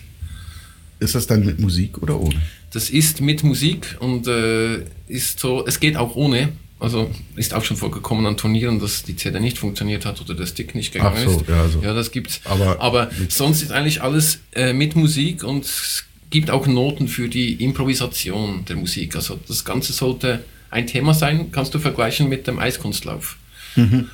Ist 1.00 1.16
das 1.16 1.28
dann 1.28 1.46
mit 1.46 1.60
Musik 1.60 2.02
oder 2.02 2.20
ohne? 2.20 2.36
Das 2.72 2.90
ist 2.90 3.22
mit 3.22 3.44
Musik 3.44 3.96
und 4.00 4.28
äh, 4.28 4.84
ist 5.08 5.40
so, 5.40 5.66
es 5.66 5.80
geht 5.80 5.96
auch 5.98 6.16
ohne. 6.16 6.50
Also 6.82 7.10
ist 7.36 7.54
auch 7.54 7.64
schon 7.66 7.76
vorgekommen 7.76 8.26
an 8.26 8.38
Turnieren, 8.38 8.80
dass 8.80 9.04
die 9.04 9.16
CD 9.18 9.40
nicht 9.42 9.58
funktioniert 9.58 10.06
hat 10.06 10.22
oder 10.22 10.34
der 10.34 10.46
Stick 10.46 10.76
nicht 10.76 10.94
gegangen 10.94 11.16
Ach 11.18 11.24
so, 11.30 11.40
ist. 11.42 11.50
ja, 11.50 11.68
so. 11.68 11.82
ja, 11.82 11.94
das 11.94 12.12
gibt's. 12.12 12.40
Aber- 12.46 12.80
Aber 12.80 13.10
sonst 13.28 13.62
ist 13.62 13.72
eigentlich 13.72 14.02
alles 14.02 14.40
äh, 14.54 14.72
mit 14.72 14.96
Musik 14.96 15.44
und 15.44 15.66
es 15.66 16.06
gibt 16.30 16.50
auch 16.50 16.68
Noten 16.68 17.08
für 17.10 17.28
die 17.28 17.54
Improvisation 17.64 18.64
der 18.70 18.78
Musik. 18.78 19.16
Also 19.16 19.38
das 19.48 19.66
Ganze 19.66 19.92
sollte 19.94 20.44
ein 20.70 20.88
Thema 20.88 21.14
sein, 21.14 21.52
kannst 21.52 21.74
du 21.74 21.80
vergleichen 21.80 22.30
mit 22.30 22.46
dem 22.48 22.60
Eiskunstlauf. 22.60 23.38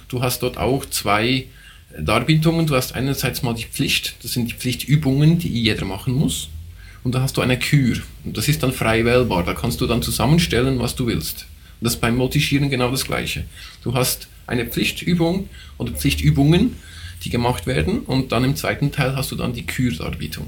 Du 0.09 0.21
hast 0.21 0.41
dort 0.43 0.57
auch 0.57 0.85
zwei 0.85 1.45
Darbietungen. 1.99 2.67
Du 2.67 2.75
hast 2.75 2.93
einerseits 2.93 3.41
mal 3.41 3.53
die 3.53 3.65
Pflicht, 3.65 4.15
das 4.21 4.33
sind 4.33 4.49
die 4.49 4.53
Pflichtübungen, 4.53 5.39
die 5.39 5.47
jeder 5.49 5.85
machen 5.85 6.13
muss. 6.13 6.49
Und 7.05 7.13
da 7.13 7.21
hast 7.21 7.37
du 7.37 7.41
eine 7.41 7.59
Kür. 7.59 7.97
Und 8.23 8.35
das 8.35 8.47
ist 8.47 8.63
dann 8.63 8.73
frei 8.73 9.05
wählbar. 9.05 9.43
Da 9.43 9.53
kannst 9.53 9.79
du 9.79 9.85
dann 9.85 10.01
zusammenstellen, 10.01 10.79
was 10.79 10.95
du 10.95 11.05
willst. 11.05 11.45
Und 11.79 11.85
das 11.85 11.93
ist 11.93 12.01
beim 12.01 12.17
Multischieren 12.17 12.71
genau 12.71 12.89
das 12.89 13.05
Gleiche. 13.05 13.45
Du 13.83 13.93
hast 13.93 14.27
eine 14.47 14.65
Pflichtübung 14.65 15.47
oder 15.77 15.91
Pflichtübungen, 15.91 16.77
die 17.23 17.29
gemacht 17.29 17.67
werden. 17.67 17.99
Und 17.99 18.31
dann 18.31 18.43
im 18.43 18.55
zweiten 18.55 18.91
Teil 18.91 19.15
hast 19.15 19.31
du 19.31 19.35
dann 19.35 19.53
die 19.53 19.67
Kürdarbietung. 19.67 20.47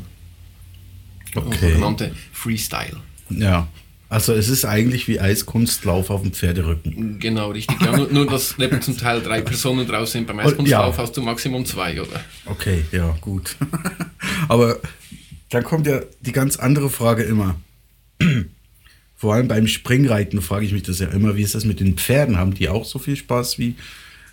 Okay. 1.35 1.73
Sogenannte 1.73 2.11
Freestyle. 2.33 2.97
Ja. 3.29 3.67
Also 4.09 4.33
es 4.33 4.49
ist 4.49 4.65
eigentlich 4.65 5.07
wie 5.07 5.19
Eiskunstlauf 5.19 6.09
auf 6.09 6.23
dem 6.23 6.31
Pferderücken. 6.31 7.19
Genau, 7.19 7.51
richtig. 7.51 7.79
Ja, 7.81 7.95
nur, 7.95 8.07
nur, 8.07 8.25
dass 8.25 8.57
neben 8.57 8.81
zum 8.81 8.97
Teil 8.97 9.21
drei 9.21 9.41
Personen 9.41 9.85
draus 9.85 10.13
sind. 10.13 10.25
Beim 10.25 10.39
Eiskunstlauf 10.39 10.97
ja. 10.97 11.03
hast 11.03 11.15
du 11.17 11.21
Maximum 11.21 11.67
zwei, 11.67 12.01
oder? 12.01 12.23
Okay, 12.45 12.85
ja, 12.91 13.15
gut. 13.21 13.57
Aber 14.47 14.79
dann 15.49 15.63
kommt 15.63 15.87
ja 15.87 16.01
die 16.21 16.31
ganz 16.31 16.57
andere 16.57 16.89
Frage 16.89 17.23
immer. 17.23 17.59
Vor 19.15 19.33
allem 19.33 19.47
beim 19.47 19.67
Springreiten 19.67 20.41
frage 20.41 20.65
ich 20.65 20.73
mich 20.73 20.83
das 20.83 20.99
ja 20.99 21.07
immer, 21.07 21.35
wie 21.35 21.41
ist 21.41 21.55
das 21.55 21.65
mit 21.65 21.79
den 21.79 21.97
Pferden? 21.97 22.37
Haben 22.37 22.53
die 22.53 22.69
auch 22.69 22.85
so 22.85 22.99
viel 22.99 23.15
Spaß 23.15 23.57
wie 23.57 23.75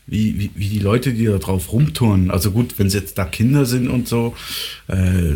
wie, 0.07 0.51
wie, 0.55 0.69
die 0.69 0.79
Leute, 0.79 1.15
die 1.15 1.25
da 1.27 1.39
drauf 1.39 1.73
rumtouren. 1.73 2.31
Also 2.31 2.51
gut, 2.51 2.79
wenn 2.79 2.87
es 2.87 2.95
jetzt 2.95 3.17
da 3.17 3.25
Kinder 3.25 3.65
sind 3.65 3.89
und 3.89 4.07
so, 4.07 4.37
äh, 4.89 5.35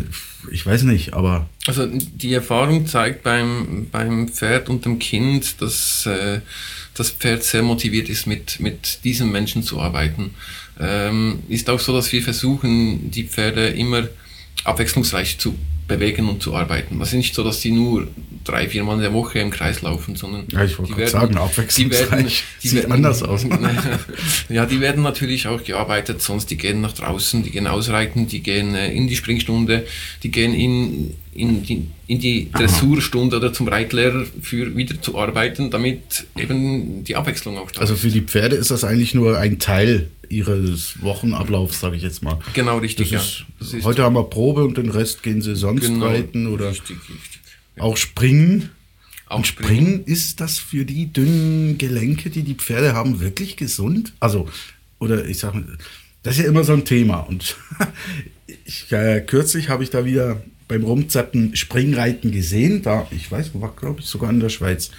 ich 0.51 0.65
weiß 0.65 0.83
nicht, 0.83 1.13
aber 1.13 1.49
Also 1.67 1.87
die 1.87 2.33
Erfahrung 2.33 2.85
zeigt 2.85 3.23
beim, 3.23 3.87
beim 3.91 4.29
Pferd 4.29 4.69
und 4.69 4.85
dem 4.85 4.99
Kind, 4.99 5.61
dass 5.61 6.05
äh, 6.05 6.41
das 6.93 7.11
Pferd 7.11 7.43
sehr 7.43 7.63
motiviert 7.63 8.09
ist, 8.09 8.27
mit, 8.27 8.59
mit 8.59 9.03
diesen 9.03 9.31
Menschen 9.31 9.63
zu 9.63 9.79
arbeiten. 9.79 10.31
Ähm, 10.79 11.39
ist 11.49 11.69
auch 11.69 11.79
so, 11.79 11.93
dass 11.93 12.11
wir 12.11 12.21
versuchen, 12.21 13.11
die 13.11 13.25
Pferde 13.25 13.69
immer 13.69 14.07
abwechslungsreich 14.63 15.37
zu 15.37 15.55
bewegen 15.87 16.29
und 16.29 16.41
zu 16.41 16.55
arbeiten. 16.55 16.99
Das 16.99 17.09
ist 17.09 17.15
nicht 17.15 17.35
so, 17.35 17.43
dass 17.43 17.59
die 17.59 17.71
nur 17.71 18.07
drei, 18.43 18.69
vier 18.69 18.83
Mal 18.83 18.95
in 18.95 19.01
der 19.01 19.13
Woche 19.13 19.39
im 19.39 19.49
Kreis 19.49 19.81
laufen, 19.81 20.15
sondern 20.15 20.45
Ja, 20.51 20.63
ich 20.63 20.75
die 20.75 20.95
werden- 20.95 21.09
sagen, 21.09 21.37
abwechslungsreich. 21.37 22.43
Sieht 22.59 22.89
anders 22.89 23.23
aus. 23.23 23.45
ja, 24.49 24.65
die 24.65 24.79
werden 24.79 25.03
natürlich 25.03 25.47
auch 25.47 25.63
gearbeitet, 25.63 26.21
sonst 26.21 26.51
die 26.51 26.57
gehen 26.57 26.81
nach 26.81 26.93
draußen, 26.93 27.43
die 27.43 27.49
gehen 27.51 27.67
ausreiten, 27.67 28.27
die 28.27 28.41
gehen 28.41 28.75
äh, 28.75 28.91
in 28.93 29.07
die 29.07 29.15
Springstunde, 29.15 29.85
die 30.23 30.31
gehen 30.31 30.53
in, 30.53 31.15
in, 31.33 31.63
die, 31.63 31.87
in 32.07 32.19
die 32.19 32.51
Dressurstunde 32.51 33.37
oder 33.37 33.51
zum 33.51 33.67
Reitlehrer 33.67 34.25
für 34.41 34.75
wieder 34.77 35.01
zu 35.01 35.17
arbeiten, 35.17 35.71
damit 35.71 36.25
eben 36.37 37.03
die 37.03 37.15
Abwechslung 37.15 37.57
auch 37.57 37.71
da 37.71 37.81
also 37.81 37.95
für 37.95 38.09
die 38.09 38.21
Pferde 38.21 38.55
ist 38.55 38.71
das 38.71 38.83
eigentlich 38.83 39.13
nur 39.15 39.37
ein 39.37 39.57
Teil 39.59 40.09
ihres 40.29 41.01
Wochenablaufs, 41.01 41.79
sage 41.79 41.95
ich 41.95 42.03
jetzt 42.03 42.23
mal. 42.23 42.39
Genau, 42.53 42.77
richtig, 42.77 43.11
ja. 43.11 43.19
ist, 43.19 43.45
ist 43.59 43.83
heute 43.83 44.03
haben 44.03 44.15
wir 44.15 44.23
Probe 44.23 44.63
und 44.63 44.77
den 44.77 44.89
Rest 44.89 45.23
gehen 45.23 45.41
sie 45.41 45.55
sonst 45.55 45.81
genau, 45.81 46.07
reiten 46.07 46.47
oder 46.47 46.71
richtig, 46.71 46.97
richtig. 46.97 47.41
auch 47.77 47.97
springen. 47.97 48.69
Auch 49.27 49.37
Und 49.37 49.47
springen, 49.47 50.03
ist 50.05 50.41
das 50.41 50.57
für 50.57 50.85
die 50.85 51.13
dünnen 51.13 51.77
Gelenke, 51.77 52.31
die 52.31 52.41
die 52.41 52.55
Pferde 52.55 52.93
haben, 52.93 53.19
wirklich 53.19 53.57
gesund? 53.57 54.13
Also, 54.19 54.49
oder 54.97 55.25
ich 55.25 55.37
sage, 55.37 55.63
das 56.23 56.37
ist 56.37 56.43
ja 56.43 56.49
immer 56.49 56.63
so 56.63 56.73
ein 56.73 56.83
Thema. 56.83 57.19
Und 57.19 57.55
ich, 58.65 58.91
äh, 58.91 59.21
kürzlich 59.21 59.69
habe 59.69 59.83
ich 59.83 59.91
da 59.91 60.03
wieder 60.03 60.41
beim 60.67 60.83
Rumzappen 60.83 61.55
Springreiten 61.55 62.31
gesehen. 62.31 62.81
Da, 62.81 63.07
ich 63.11 63.31
weiß, 63.31 63.51
war 63.53 63.75
glaube 63.75 64.01
ich 64.01 64.07
sogar 64.07 64.29
in 64.29 64.39
der 64.39 64.49
Schweiz. 64.49 64.89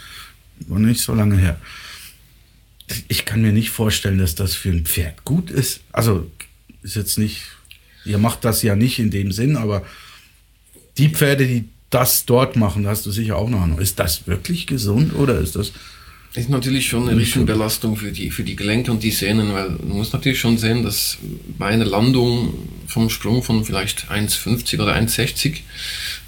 War 0.68 0.78
nicht 0.78 1.00
so 1.00 1.14
lange 1.14 1.36
her. 1.36 1.58
Ich 3.08 3.24
kann 3.24 3.42
mir 3.42 3.52
nicht 3.52 3.70
vorstellen, 3.70 4.18
dass 4.18 4.34
das 4.34 4.54
für 4.54 4.70
ein 4.70 4.84
Pferd 4.84 5.24
gut 5.24 5.50
ist. 5.50 5.80
Also, 5.92 6.30
ist 6.82 6.96
jetzt 6.96 7.18
nicht, 7.18 7.42
ihr 8.04 8.18
macht 8.18 8.44
das 8.44 8.62
ja 8.62 8.76
nicht 8.76 8.98
in 8.98 9.10
dem 9.10 9.32
Sinn, 9.32 9.56
aber 9.56 9.84
die 10.98 11.08
Pferde, 11.08 11.46
die 11.46 11.64
das 11.90 12.24
dort 12.24 12.56
machen, 12.56 12.84
da 12.84 12.90
hast 12.90 13.04
du 13.04 13.10
sicher 13.10 13.36
auch 13.36 13.50
noch 13.50 13.62
Ahnung. 13.62 13.80
Ist 13.80 13.98
das 13.98 14.26
wirklich 14.26 14.66
gesund 14.66 15.14
oder 15.14 15.38
ist 15.38 15.56
das. 15.56 15.72
ist 16.34 16.48
natürlich 16.48 16.88
schon 16.88 17.08
eine 17.08 17.20
Riesenbelastung 17.20 17.96
für 17.96 18.12
die, 18.12 18.30
für 18.30 18.44
die 18.44 18.54
Gelenke 18.54 18.92
und 18.92 19.02
die 19.02 19.10
Sehnen, 19.10 19.52
weil 19.52 19.70
man 19.70 19.98
muss 19.98 20.12
natürlich 20.12 20.38
schon 20.38 20.56
sehen, 20.56 20.84
dass 20.84 21.18
bei 21.58 21.66
einer 21.66 21.84
Landung 21.84 22.54
vom 22.86 23.10
Sprung 23.10 23.42
von 23.42 23.64
vielleicht 23.64 24.10
1,50 24.10 24.80
oder 24.80 24.94
1,60, 24.94 25.56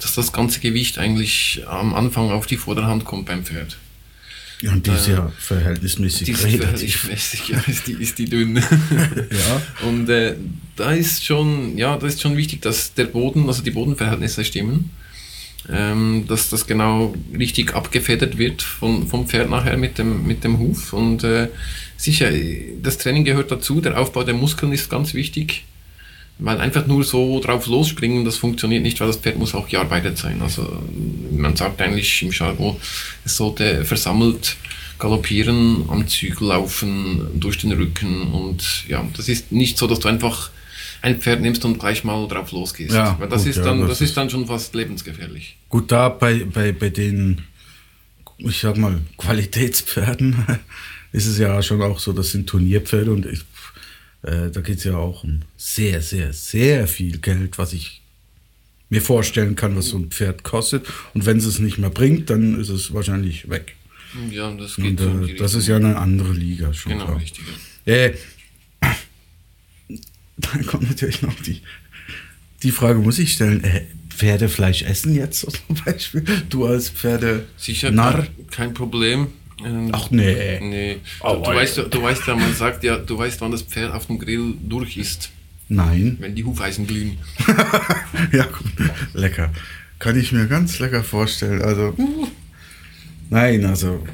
dass 0.01 0.15
das 0.15 0.33
ganze 0.33 0.59
Gewicht 0.59 0.97
eigentlich 0.97 1.63
am 1.65 1.93
Anfang 1.93 2.29
auf 2.29 2.45
die 2.45 2.57
Vorderhand 2.57 3.05
kommt 3.05 3.25
beim 3.25 3.45
Pferd. 3.45 3.77
Ja, 4.63 4.71
und 4.71 4.87
die 4.87 4.91
ist 4.91 5.07
ja 5.09 5.29
verhältnismäßig 5.37 6.25
Die 6.25 6.31
ist 6.31 7.49
ja, 7.49 7.61
ist 7.67 7.85
die, 7.85 7.91
ist 7.91 8.17
die 8.17 8.25
dünn. 8.25 8.55
Ja. 8.63 9.87
Und 9.87 10.07
äh, 10.07 10.35
da 10.77 10.93
ist 10.93 11.25
schon, 11.25 11.77
ja, 11.77 11.97
da 11.97 12.07
ist 12.07 12.21
schon 12.21 12.37
wichtig, 12.37 12.61
dass 12.61 12.93
der 12.93 13.05
Boden, 13.05 13.47
also 13.47 13.61
die 13.61 13.71
Bodenverhältnisse 13.71 14.45
stimmen. 14.45 14.91
Ähm, 15.69 16.25
dass 16.27 16.49
das 16.49 16.65
genau 16.65 17.13
richtig 17.37 17.73
abgefedert 17.73 18.37
wird 18.37 18.61
von, 18.61 19.07
vom 19.07 19.27
Pferd 19.27 19.49
nachher 19.49 19.77
mit 19.77 19.97
dem, 19.97 20.25
mit 20.25 20.45
dem 20.45 20.59
Huf. 20.59 20.93
Und 20.93 21.25
äh, 21.25 21.49
sicher, 21.97 22.29
das 22.81 22.97
Training 22.97 23.25
gehört 23.25 23.51
dazu, 23.51 23.81
der 23.81 23.99
Aufbau 23.99 24.23
der 24.23 24.33
Muskeln 24.33 24.71
ist 24.71 24.89
ganz 24.89 25.13
wichtig. 25.13 25.65
Weil 26.39 26.59
einfach 26.59 26.87
nur 26.87 27.03
so 27.03 27.39
drauf 27.39 27.67
losspringen, 27.67 28.25
das 28.25 28.37
funktioniert 28.37 28.83
nicht, 28.83 28.99
weil 28.99 29.07
das 29.07 29.17
Pferd 29.17 29.37
muss 29.37 29.53
auch 29.53 29.67
gearbeitet 29.67 30.17
sein. 30.17 30.41
Also 30.41 30.67
man 31.31 31.55
sagt 31.55 31.81
eigentlich 31.81 32.21
im 32.23 32.31
Jargon, 32.31 32.75
es 33.23 33.37
sollte 33.37 33.85
versammelt 33.85 34.57
galoppieren, 34.99 35.85
am 35.89 36.07
Zügel 36.07 36.47
laufen, 36.47 37.27
durch 37.39 37.57
den 37.59 37.71
Rücken 37.73 38.31
und 38.31 38.85
ja, 38.87 39.05
das 39.15 39.27
ist 39.29 39.51
nicht 39.51 39.77
so, 39.77 39.87
dass 39.87 39.99
du 39.99 40.07
einfach 40.07 40.49
ein 41.01 41.19
Pferd 41.19 41.41
nimmst 41.41 41.65
und 41.65 41.77
gleich 41.77 42.05
mal 42.05 42.27
drauf 42.27 42.51
losgehst. 42.51 42.95
Ja, 42.95 43.17
weil 43.19 43.27
das 43.27 43.41
gut, 43.41 43.49
ist 43.49 43.57
ja, 43.57 43.63
dann, 43.63 43.81
das 43.81 43.89
das 43.89 44.01
ist 44.01 44.15
dann 44.15 44.29
schon 44.29 44.47
fast 44.47 44.73
lebensgefährlich. 44.73 45.57
Gut, 45.67 45.91
da 45.91 46.07
bei, 46.07 46.45
bei, 46.45 46.71
bei 46.71 46.89
den, 46.89 47.41
ich 48.37 48.61
sag 48.61 48.77
mal, 48.77 49.01
Qualitätspferden 49.17 50.45
ist 51.11 51.27
es 51.27 51.37
ja 51.37 51.61
schon 51.61 51.81
auch 51.81 51.99
so, 51.99 52.13
das 52.13 52.31
sind 52.31 52.47
Turnierpferde 52.47 53.11
und 53.11 53.25
ich, 53.25 53.41
äh, 54.23 54.49
da 54.49 54.61
geht 54.61 54.79
es 54.79 54.83
ja 54.85 54.95
auch 54.97 55.23
um 55.23 55.41
sehr, 55.57 56.01
sehr, 56.01 56.33
sehr 56.33 56.87
viel 56.87 57.19
Geld, 57.19 57.57
was 57.57 57.73
ich 57.73 58.01
mir 58.89 59.01
vorstellen 59.01 59.55
kann, 59.55 59.75
was 59.75 59.87
so 59.87 59.97
ein 59.97 60.11
Pferd 60.11 60.43
kostet. 60.43 60.85
Und 61.13 61.25
wenn 61.25 61.37
es 61.37 61.45
es 61.45 61.59
nicht 61.59 61.77
mehr 61.77 61.89
bringt, 61.89 62.29
dann 62.29 62.59
ist 62.59 62.69
es 62.69 62.93
wahrscheinlich 62.93 63.49
weg. 63.49 63.75
Ja, 64.29 64.51
das 64.55 64.77
Und 64.77 64.83
geht 64.83 64.99
so 64.99 65.09
in 65.09 65.23
äh, 65.23 65.27
die 65.27 65.35
das 65.35 65.55
ist 65.55 65.67
ja 65.67 65.75
eine 65.75 65.97
andere 65.97 66.31
Liga 66.33 66.73
schon. 66.73 66.93
Genau, 66.93 67.05
klar. 67.05 67.21
Äh, 67.85 68.13
dann 70.37 70.65
kommt 70.65 70.89
natürlich 70.89 71.21
noch 71.21 71.35
die, 71.41 71.61
die 72.61 72.71
Frage, 72.71 72.99
muss 72.99 73.19
ich 73.19 73.33
stellen, 73.33 73.63
äh, 73.63 73.85
Pferdefleisch 74.09 74.83
essen 74.83 75.15
jetzt 75.15 75.39
so 75.41 75.51
zum 75.67 75.75
Beispiel? 75.83 76.23
Du 76.49 76.65
als 76.65 76.89
Pferde 76.89 77.45
Sicher, 77.57 77.91
Narr? 77.91 78.23
kein, 78.23 78.47
kein 78.49 78.73
Problem. 78.73 79.27
Ähm, 79.63 79.89
Ach 79.91 80.09
nee. 80.11 80.59
Nee. 80.61 80.97
Oh, 81.21 81.35
du, 81.35 81.51
du, 81.51 81.55
weißt, 81.55 81.77
ja- 81.77 81.83
du 81.83 82.01
weißt 82.01 82.27
ja, 82.27 82.35
man 82.35 82.53
sagt 82.53 82.83
ja, 82.83 82.97
du 82.97 83.17
weißt, 83.17 83.41
wann 83.41 83.51
das 83.51 83.61
Pferd 83.61 83.93
auf 83.93 84.07
dem 84.07 84.19
Grill 84.19 84.55
durch 84.63 84.97
ist, 84.97 85.29
Nein. 85.69 86.17
wenn 86.19 86.35
die 86.35 86.43
Hufeisen 86.43 86.87
glühen. 86.87 87.17
ja, 88.31 88.45
gut. 88.45 88.71
Lecker. 89.13 89.51
Kann 89.99 90.19
ich 90.19 90.31
mir 90.31 90.47
ganz 90.47 90.79
lecker 90.79 91.03
vorstellen. 91.03 91.61
Also, 91.61 91.95
nein, 93.29 93.65
also, 93.65 94.05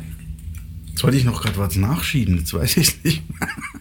jetzt 0.89 1.03
wollte 1.03 1.17
ich 1.17 1.23
noch 1.23 1.41
gerade 1.41 1.57
was 1.57 1.75
nachschieben, 1.75 2.37
jetzt 2.37 2.53
weiß 2.53 2.77
ich 2.77 3.03
nicht. 3.03 3.23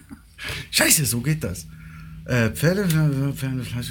Scheiße, 0.71 1.05
so 1.05 1.21
geht 1.21 1.43
das. 1.43 1.67
Äh, 2.29 2.51
Pferde, 2.51 2.81
äh, 2.83 3.33
Pferdefleisch. 3.33 3.87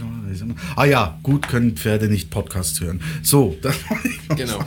Ah 0.76 0.84
ja, 0.84 1.18
gut 1.24 1.48
können 1.48 1.76
Pferde 1.76 2.06
nicht 2.08 2.30
Podcasts 2.30 2.80
hören. 2.80 3.00
So, 3.22 3.56
das 3.62 3.74
ich 4.04 4.36
Genau. 4.36 4.64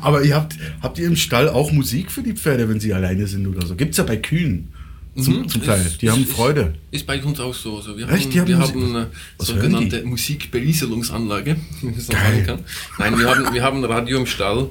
Aber 0.00 0.22
ihr 0.22 0.36
habt, 0.36 0.56
habt 0.80 0.98
ihr 0.98 1.08
im 1.08 1.16
Stall 1.16 1.48
auch 1.48 1.72
Musik 1.72 2.12
für 2.12 2.22
die 2.22 2.34
Pferde, 2.34 2.68
wenn 2.68 2.78
sie 2.78 2.94
alleine 2.94 3.26
sind 3.26 3.46
oder 3.48 3.66
so? 3.66 3.74
Gibt 3.74 3.92
es 3.92 3.96
ja 3.98 4.04
bei 4.04 4.16
Kühen 4.18 4.68
zum, 5.16 5.40
Mhm, 5.40 5.48
zum 5.48 5.64
Teil. 5.64 5.80
ist- 5.84 6.00
Die 6.00 6.08
haben 6.08 6.22
ist- 6.22 6.30
Freude. 6.32 6.74
Ist 6.92 7.04
bei 7.04 7.20
uns 7.20 7.40
auch 7.40 7.52
so. 7.52 7.78
Also 7.78 7.96
wir 7.98 8.08
Echt? 8.08 8.26
haben, 8.26 8.30
Die 8.30 8.40
haben 8.40 8.48
wir 8.48 8.56
Musik- 8.58 8.74
haben 8.76 8.94
eine 8.96 9.06
Was 9.38 9.46
sogenannte? 9.48 10.04
Musikberieselungsanlage, 10.04 11.56
man 11.82 11.98
so 11.98 12.12
Geil. 12.12 12.22
sagen 12.22 12.46
kann. 12.46 12.64
Nein, 12.98 13.18
wir 13.18 13.26
haben, 13.28 13.52
wir 13.54 13.62
haben 13.62 13.78
ein 13.78 13.84
Radio 13.90 14.18
im 14.18 14.26
Stall. 14.26 14.68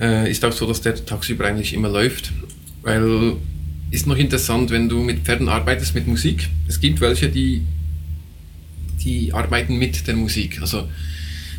Äh, 0.00 0.30
ist 0.30 0.44
auch 0.44 0.52
so, 0.52 0.66
dass 0.66 0.80
der 0.80 1.04
tagsüber 1.06 1.44
eigentlich 1.44 1.74
immer 1.74 1.88
läuft. 1.90 2.32
Weil 2.82 3.34
ist 3.90 4.06
noch 4.06 4.16
interessant, 4.16 4.70
wenn 4.70 4.88
du 4.88 5.02
mit 5.02 5.20
Pferden 5.20 5.48
arbeitest 5.48 5.94
mit 5.94 6.06
Musik. 6.06 6.48
Es 6.68 6.80
gibt 6.80 7.00
welche, 7.00 7.28
die, 7.28 7.62
die 9.04 9.32
arbeiten 9.32 9.76
mit 9.78 10.06
der 10.06 10.16
Musik. 10.16 10.60
Also 10.60 10.88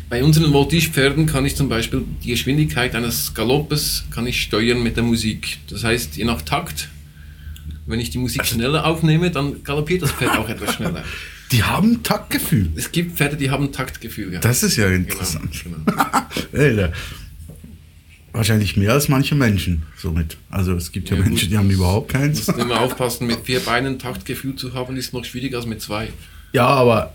bei 0.08 0.22
unseren 0.22 0.52
Voltige-Pferden 0.52 1.26
kann 1.26 1.44
ich 1.46 1.56
zum 1.56 1.68
Beispiel 1.68 2.04
die 2.22 2.28
Geschwindigkeit 2.28 2.94
eines 2.94 3.34
Galoppes 3.34 4.04
kann 4.10 4.26
ich 4.26 4.42
steuern 4.42 4.82
mit 4.82 4.96
der 4.96 5.04
Musik. 5.04 5.58
Das 5.68 5.84
heißt, 5.84 6.16
je 6.16 6.24
nach 6.24 6.42
Takt, 6.42 6.88
wenn 7.86 8.00
ich 8.00 8.10
die 8.10 8.18
Musik 8.18 8.44
schneller 8.46 8.86
aufnehme, 8.86 9.30
dann 9.30 9.62
galoppiert 9.64 10.02
das 10.02 10.12
Pferd 10.12 10.36
auch 10.38 10.48
etwas 10.48 10.74
schneller. 10.74 11.04
Die 11.52 11.62
haben 11.62 12.02
Taktgefühl. 12.02 12.70
Es 12.76 12.92
gibt 12.92 13.18
Pferde, 13.18 13.36
die 13.36 13.50
haben 13.50 13.72
Taktgefühl. 13.72 14.32
Ja. 14.32 14.40
Das 14.40 14.62
ist 14.62 14.76
ja 14.76 14.88
genau, 14.88 15.00
interessant. 15.00 15.62
genau. 15.62 15.76
Alter. 16.54 16.92
Wahrscheinlich 18.32 18.76
mehr 18.78 18.92
als 18.92 19.08
manche 19.08 19.34
Menschen 19.34 19.82
somit. 19.96 20.38
Also 20.50 20.72
es 20.74 20.90
gibt 20.90 21.10
ja, 21.10 21.16
Ja. 21.16 21.22
Menschen, 21.22 21.50
die 21.50 21.58
haben 21.58 21.68
überhaupt 21.70 22.10
keins. 22.10 22.46
Muss 22.46 22.56
immer 22.56 22.80
aufpassen, 22.80 23.26
mit 23.26 23.40
vier 23.44 23.60
Beinen 23.60 23.98
Taktgefühl 23.98 24.56
zu 24.56 24.72
haben, 24.72 24.96
ist 24.96 25.12
noch 25.12 25.24
schwieriger 25.24 25.58
als 25.58 25.66
mit 25.66 25.82
zwei. 25.82 26.10
Ja, 26.52 26.66
aber 26.66 27.14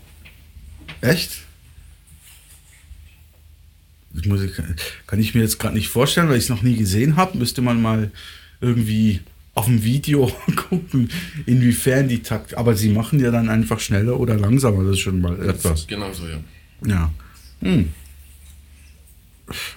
echt? 1.00 1.42
Ich 4.14 4.26
muss, 4.26 4.40
kann 5.06 5.20
ich 5.20 5.34
mir 5.34 5.42
jetzt 5.42 5.58
gerade 5.58 5.74
nicht 5.74 5.88
vorstellen, 5.88 6.28
weil 6.28 6.38
ich 6.38 6.44
es 6.44 6.48
noch 6.50 6.62
nie 6.62 6.76
gesehen 6.76 7.16
habe. 7.16 7.36
Müsste 7.36 7.62
man 7.62 7.82
mal 7.82 8.10
irgendwie 8.60 9.20
auf 9.54 9.66
dem 9.66 9.82
Video 9.82 10.26
gucken, 10.68 11.10
inwiefern 11.46 12.08
die 12.08 12.22
Takt. 12.22 12.56
Aber 12.56 12.74
sie 12.74 12.90
machen 12.90 13.18
ja 13.18 13.30
dann 13.32 13.48
einfach 13.48 13.80
schneller 13.80 14.18
oder 14.18 14.36
langsamer. 14.36 14.84
Das 14.84 14.92
ist 14.94 15.00
schon 15.00 15.20
mal 15.20 15.40
etwas. 15.48 15.86
Genauso, 15.86 16.26
ja. 16.26 16.38
Ja. 16.86 17.12
Hm. 17.60 17.92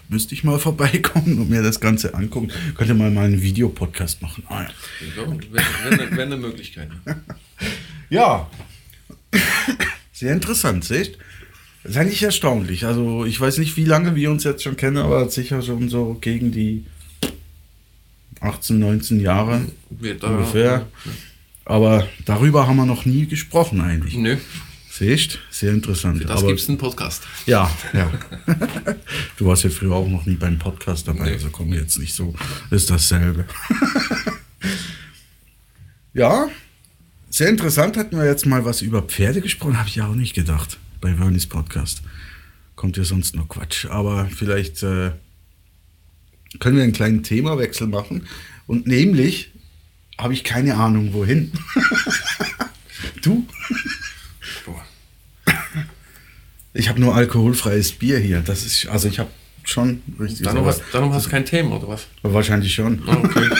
Müsste 0.09 0.33
ich 0.33 0.43
mal 0.43 0.59
vorbeikommen 0.69 1.39
und 1.39 1.49
mir 1.49 1.61
das 1.61 1.79
Ganze 1.79 2.13
angucken. 2.13 2.51
Könnte 2.75 2.93
mal 2.93 3.11
mal 3.11 3.25
einen 3.25 3.41
Videopodcast 3.41 4.21
machen. 4.21 4.43
Ah, 4.47 4.63
ja. 4.63 4.69
wenn, 5.27 5.99
wenn, 5.99 6.11
wenn 6.11 6.19
eine 6.19 6.37
Möglichkeit. 6.37 6.89
Ja. 8.09 8.49
Sehr 10.11 10.33
interessant, 10.33 10.83
seht? 10.83 11.17
Das 11.83 11.93
ist 11.93 11.97
eigentlich 11.97 12.21
erstaunlich. 12.21 12.85
Also, 12.85 13.25
ich 13.25 13.39
weiß 13.39 13.57
nicht, 13.57 13.77
wie 13.77 13.85
lange 13.85 14.15
wir 14.15 14.29
uns 14.29 14.43
jetzt 14.43 14.63
schon 14.63 14.75
kennen, 14.75 14.97
aber 14.97 15.29
sicher 15.29 15.61
schon 15.61 15.87
so 15.87 16.17
gegen 16.19 16.51
die 16.51 16.85
18, 18.41 18.77
19 18.77 19.19
Jahre 19.19 19.61
ungefähr. 19.89 20.87
Aber 21.63 22.07
darüber 22.25 22.67
haben 22.67 22.75
wir 22.75 22.85
noch 22.85 23.05
nie 23.05 23.27
gesprochen 23.27 23.81
eigentlich. 23.81 24.15
Nö, 24.15 24.37
Siehst? 25.01 25.39
Sehr 25.49 25.73
interessant. 25.73 26.23
das 26.23 26.29
Aber, 26.29 26.49
gibt 26.49 26.59
es 26.59 26.69
einen 26.69 26.77
Podcast. 26.77 27.23
Ja, 27.47 27.75
ja. 27.93 28.11
du 29.37 29.45
warst 29.47 29.63
ja 29.63 29.71
früher 29.71 29.95
auch 29.95 30.07
noch 30.07 30.27
nie 30.27 30.35
beim 30.35 30.59
Podcast 30.59 31.07
dabei, 31.07 31.25
Nee. 31.25 31.31
also 31.31 31.49
komm 31.49 31.73
jetzt 31.73 31.97
nicht 31.97 32.13
so. 32.13 32.35
Ist 32.69 32.91
dasselbe. 32.91 33.45
ja, 36.13 36.49
sehr 37.31 37.49
interessant. 37.49 37.97
Hatten 37.97 38.15
wir 38.15 38.27
jetzt 38.27 38.45
mal 38.45 38.63
was 38.63 38.83
über 38.83 39.01
Pferde 39.01 39.41
gesprochen, 39.41 39.79
habe 39.79 39.89
ich 39.89 39.95
ja 39.95 40.05
auch 40.05 40.13
nicht 40.13 40.35
gedacht 40.35 40.77
bei 41.01 41.15
Vernis 41.15 41.47
Podcast. 41.47 42.03
Kommt 42.75 42.95
ja 42.95 43.03
sonst 43.03 43.35
nur 43.35 43.49
Quatsch. 43.49 43.87
Aber 43.87 44.27
vielleicht 44.27 44.83
äh, 44.83 45.13
können 46.59 46.77
wir 46.77 46.83
einen 46.83 46.93
kleinen 46.93 47.23
Themawechsel 47.23 47.87
machen. 47.87 48.27
Und 48.67 48.85
nämlich 48.85 49.49
habe 50.19 50.35
ich 50.35 50.43
keine 50.43 50.75
Ahnung, 50.75 51.11
wohin. 51.13 51.51
du? 53.23 53.47
Ich 56.81 56.89
habe 56.89 56.99
nur 56.99 57.13
alkoholfreies 57.13 57.91
Bier 57.91 58.17
hier. 58.17 58.41
Das 58.41 58.65
ist, 58.65 58.87
also 58.87 59.07
ich 59.07 59.19
habe 59.19 59.29
schon 59.63 60.01
richtig. 60.19 60.47
Darum 60.47 60.65
hast, 60.65 60.81
darum 60.91 61.13
hast 61.13 61.27
du 61.27 61.29
kein 61.29 61.45
Thema, 61.45 61.75
oder 61.75 61.89
was? 61.89 62.07
Wahrscheinlich 62.23 62.73
schon. 62.73 63.07
Ah, 63.07 63.17
Okay. 63.17 63.49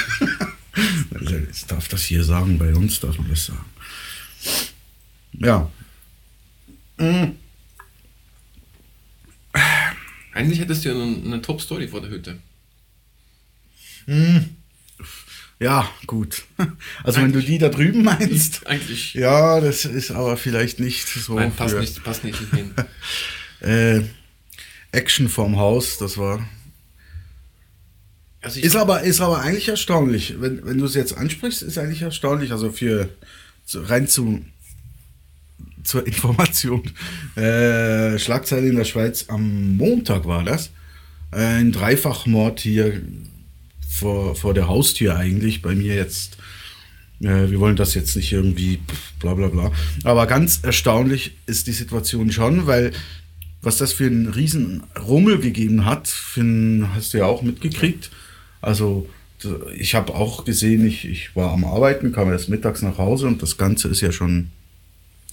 Also, 1.13 1.35
Ich 1.51 1.65
darf 1.67 1.87
das 1.89 2.01
hier 2.05 2.23
sagen, 2.23 2.57
bei 2.57 2.73
uns 2.73 2.99
darf 2.99 3.15
man 3.19 3.29
das 3.29 3.45
sagen. 3.45 3.65
Ja. 5.33 5.69
Mm, 6.97 7.33
Eigentlich 10.33 10.59
hättest 10.59 10.83
du 10.83 10.89
ja 10.89 10.95
eine, 10.95 11.15
eine 11.23 11.41
Top-Story 11.43 11.87
vor 11.89 12.01
der 12.01 12.09
Hütte. 12.09 12.39
Ja, 15.61 15.87
gut. 16.07 16.43
Also 17.03 17.21
wenn 17.21 17.31
du 17.31 17.39
die 17.41 17.59
da 17.59 17.69
drüben 17.69 18.03
meinst. 18.03 18.65
Eigentlich. 18.67 19.13
Ja, 19.13 19.59
das 19.61 19.85
ist 19.85 20.09
aber 20.11 20.35
vielleicht 20.37 20.79
nicht 20.79 21.07
so. 21.07 21.35
Nein, 21.35 21.53
passt 21.55 21.75
für- 21.75 21.79
nicht, 21.81 22.03
passt 22.03 22.23
nicht 22.23 22.39
hin. 22.53 22.71
Äh, 23.61 24.01
Action 24.91 25.29
vorm 25.29 25.57
Haus, 25.57 25.99
das 25.99 26.17
war. 26.17 26.43
Also 28.41 28.59
Ist 28.59 28.75
aber, 28.75 29.01
ist 29.03 29.21
aber 29.21 29.39
eigentlich 29.41 29.67
erstaunlich. 29.69 30.41
Wenn, 30.41 30.65
wenn 30.65 30.79
du 30.79 30.85
es 30.85 30.95
jetzt 30.95 31.15
ansprichst, 31.15 31.61
ist 31.61 31.77
eigentlich 31.77 32.01
erstaunlich. 32.01 32.51
Also 32.51 32.71
für 32.71 33.09
rein 33.71 34.07
zu 34.07 34.43
zur 35.83 36.07
Information. 36.07 36.81
Äh, 37.35 38.17
Schlagzeile 38.17 38.67
in 38.67 38.75
der 38.77 38.85
Schweiz 38.85 39.25
am 39.27 39.77
Montag 39.77 40.25
war 40.25 40.43
das. 40.43 40.71
Ein 41.29 41.71
Dreifachmord 41.71 42.59
hier 42.61 42.99
vor, 43.91 44.35
vor 44.35 44.53
der 44.53 44.67
Haustür 44.67 45.15
eigentlich. 45.15 45.61
Bei 45.61 45.75
mir 45.75 45.95
jetzt. 45.95 46.37
Äh, 47.21 47.51
wir 47.51 47.59
wollen 47.59 47.75
das 47.75 47.93
jetzt 47.93 48.15
nicht 48.15 48.31
irgendwie 48.31 48.79
bla 49.19 49.33
bla 49.33 49.47
bla. 49.47 49.71
Aber 50.03 50.25
ganz 50.27 50.61
erstaunlich 50.63 51.33
ist 51.45 51.67
die 51.67 51.73
Situation 51.73 52.31
schon, 52.31 52.67
weil 52.67 52.91
was 53.61 53.77
das 53.77 53.93
für 53.93 54.07
einen 54.07 54.27
riesen 54.27 54.83
Rummel 54.99 55.37
gegeben 55.39 55.85
hat, 55.85 56.07
für 56.07 56.41
einen, 56.41 56.95
hast 56.95 57.13
du 57.13 57.19
ja 57.19 57.25
auch 57.25 57.43
mitgekriegt. 57.43 58.09
Also 58.59 59.07
ich 59.75 59.95
habe 59.95 60.13
auch 60.13 60.45
gesehen, 60.45 60.85
ich, 60.85 61.05
ich 61.05 61.35
war 61.35 61.51
am 61.51 61.65
Arbeiten, 61.65 62.11
kam 62.11 62.31
erst 62.31 62.49
mittags 62.49 62.81
nach 62.81 62.97
Hause 62.97 63.27
und 63.27 63.41
das 63.41 63.57
Ganze 63.57 63.87
ist 63.87 64.01
ja 64.01 64.11
schon 64.11 64.49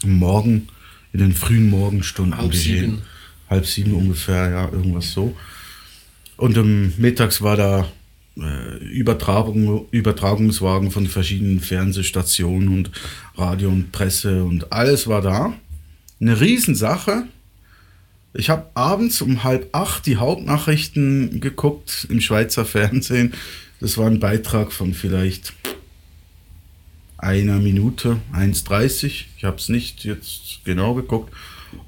am 0.03 0.15
Morgen, 0.15 0.69
in 1.12 1.21
den 1.21 1.33
frühen 1.33 1.71
Morgenstunden 1.71 2.38
Halb 2.38 2.50
geschehen. 2.50 2.91
sieben. 2.91 3.03
Halb 3.49 3.67
sieben 3.67 3.95
ungefähr, 3.95 4.50
ja, 4.50 4.65
irgendwas 4.71 5.12
so. 5.12 5.35
Und 6.37 6.57
ähm, 6.57 6.93
mittags 6.99 7.41
war 7.43 7.57
da 7.57 7.88
Übertragung, 8.80 9.88
Übertragungswagen 9.90 10.90
von 10.90 11.07
verschiedenen 11.07 11.61
Fernsehstationen 11.61 12.68
und 12.68 12.90
Radio 13.37 13.68
und 13.68 13.90
Presse 13.90 14.45
und 14.45 14.73
alles 14.73 15.07
war 15.07 15.23
da. 15.23 15.54
Eine 16.21 16.40
Riesensache. 16.40 17.25
Ich 18.35 18.50
habe 18.50 18.71
abends 18.75 19.23
um 19.23 19.42
halb 19.42 19.68
acht 19.73 20.07
die 20.07 20.16
Hauptnachrichten 20.16 21.40
geguckt 21.40 22.07
im 22.11 22.21
Schweizer 22.21 22.64
Fernsehen. 22.64 23.33
Das 23.80 23.99
war 23.99 24.07
ein 24.07 24.21
Beitrag 24.21 24.73
von 24.73 24.95
vielleicht 24.95 25.54
einer 27.16 27.59
Minute, 27.59 28.18
1,30. 28.33 29.25
Ich 29.37 29.45
habe 29.45 29.57
es 29.57 29.68
nicht 29.68 30.04
jetzt 30.04 30.61
genau 30.64 30.94
geguckt. 30.94 31.35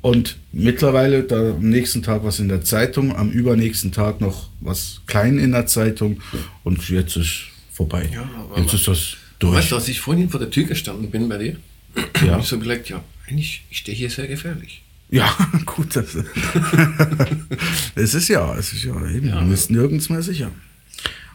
Und 0.00 0.36
mittlerweile, 0.52 1.22
da 1.24 1.50
am 1.50 1.68
nächsten 1.68 2.02
Tag 2.02 2.24
was 2.24 2.38
in 2.40 2.48
der 2.48 2.62
Zeitung, 2.62 3.14
am 3.16 3.30
übernächsten 3.30 3.92
Tag 3.92 4.20
noch 4.20 4.48
was 4.60 5.00
klein 5.06 5.38
in 5.38 5.52
der 5.52 5.66
Zeitung 5.66 6.20
und 6.64 6.88
jetzt 6.88 7.16
ist 7.16 7.42
vorbei. 7.72 8.08
Ja, 8.12 8.28
aber- 8.38 8.60
jetzt 8.60 8.74
ist 8.74 8.88
das 8.88 9.16
Du 9.38 9.46
durch. 9.48 9.58
weißt, 9.58 9.72
als 9.74 9.88
ich 9.88 10.00
vorhin 10.00 10.28
vor 10.30 10.40
der 10.40 10.50
Tür 10.50 10.64
gestanden 10.64 11.10
bin 11.10 11.28
bei 11.28 11.38
dir, 11.38 11.56
Ja. 12.24 12.32
habe 12.32 12.42
ich 12.42 12.48
so 12.48 12.56
überlegt, 12.56 12.88
ja, 12.88 13.02
eigentlich, 13.28 13.64
ich 13.70 13.78
stehe 13.78 13.96
hier 13.96 14.10
sehr 14.10 14.26
gefährlich. 14.26 14.82
Ja, 15.10 15.34
gut. 15.66 15.96
Das, 15.96 16.14
es 17.94 18.14
ist 18.14 18.28
ja, 18.28 18.54
es 18.56 18.72
ist 18.72 18.84
ja 18.84 18.94
eben, 19.10 19.28
Ja. 19.28 19.36
man 19.36 19.52
ist 19.52 19.70
nirgends 19.70 20.08
mehr 20.08 20.22
sicher. 20.22 20.50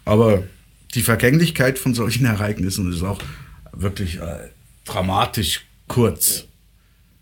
Aber 0.05 0.43
die 0.93 1.01
Vergänglichkeit 1.01 1.77
von 1.79 1.93
solchen 1.93 2.25
Ereignissen 2.25 2.91
ist 2.91 3.03
auch 3.03 3.21
wirklich 3.73 4.17
äh, 4.19 4.49
dramatisch 4.85 5.61
kurz. 5.87 6.45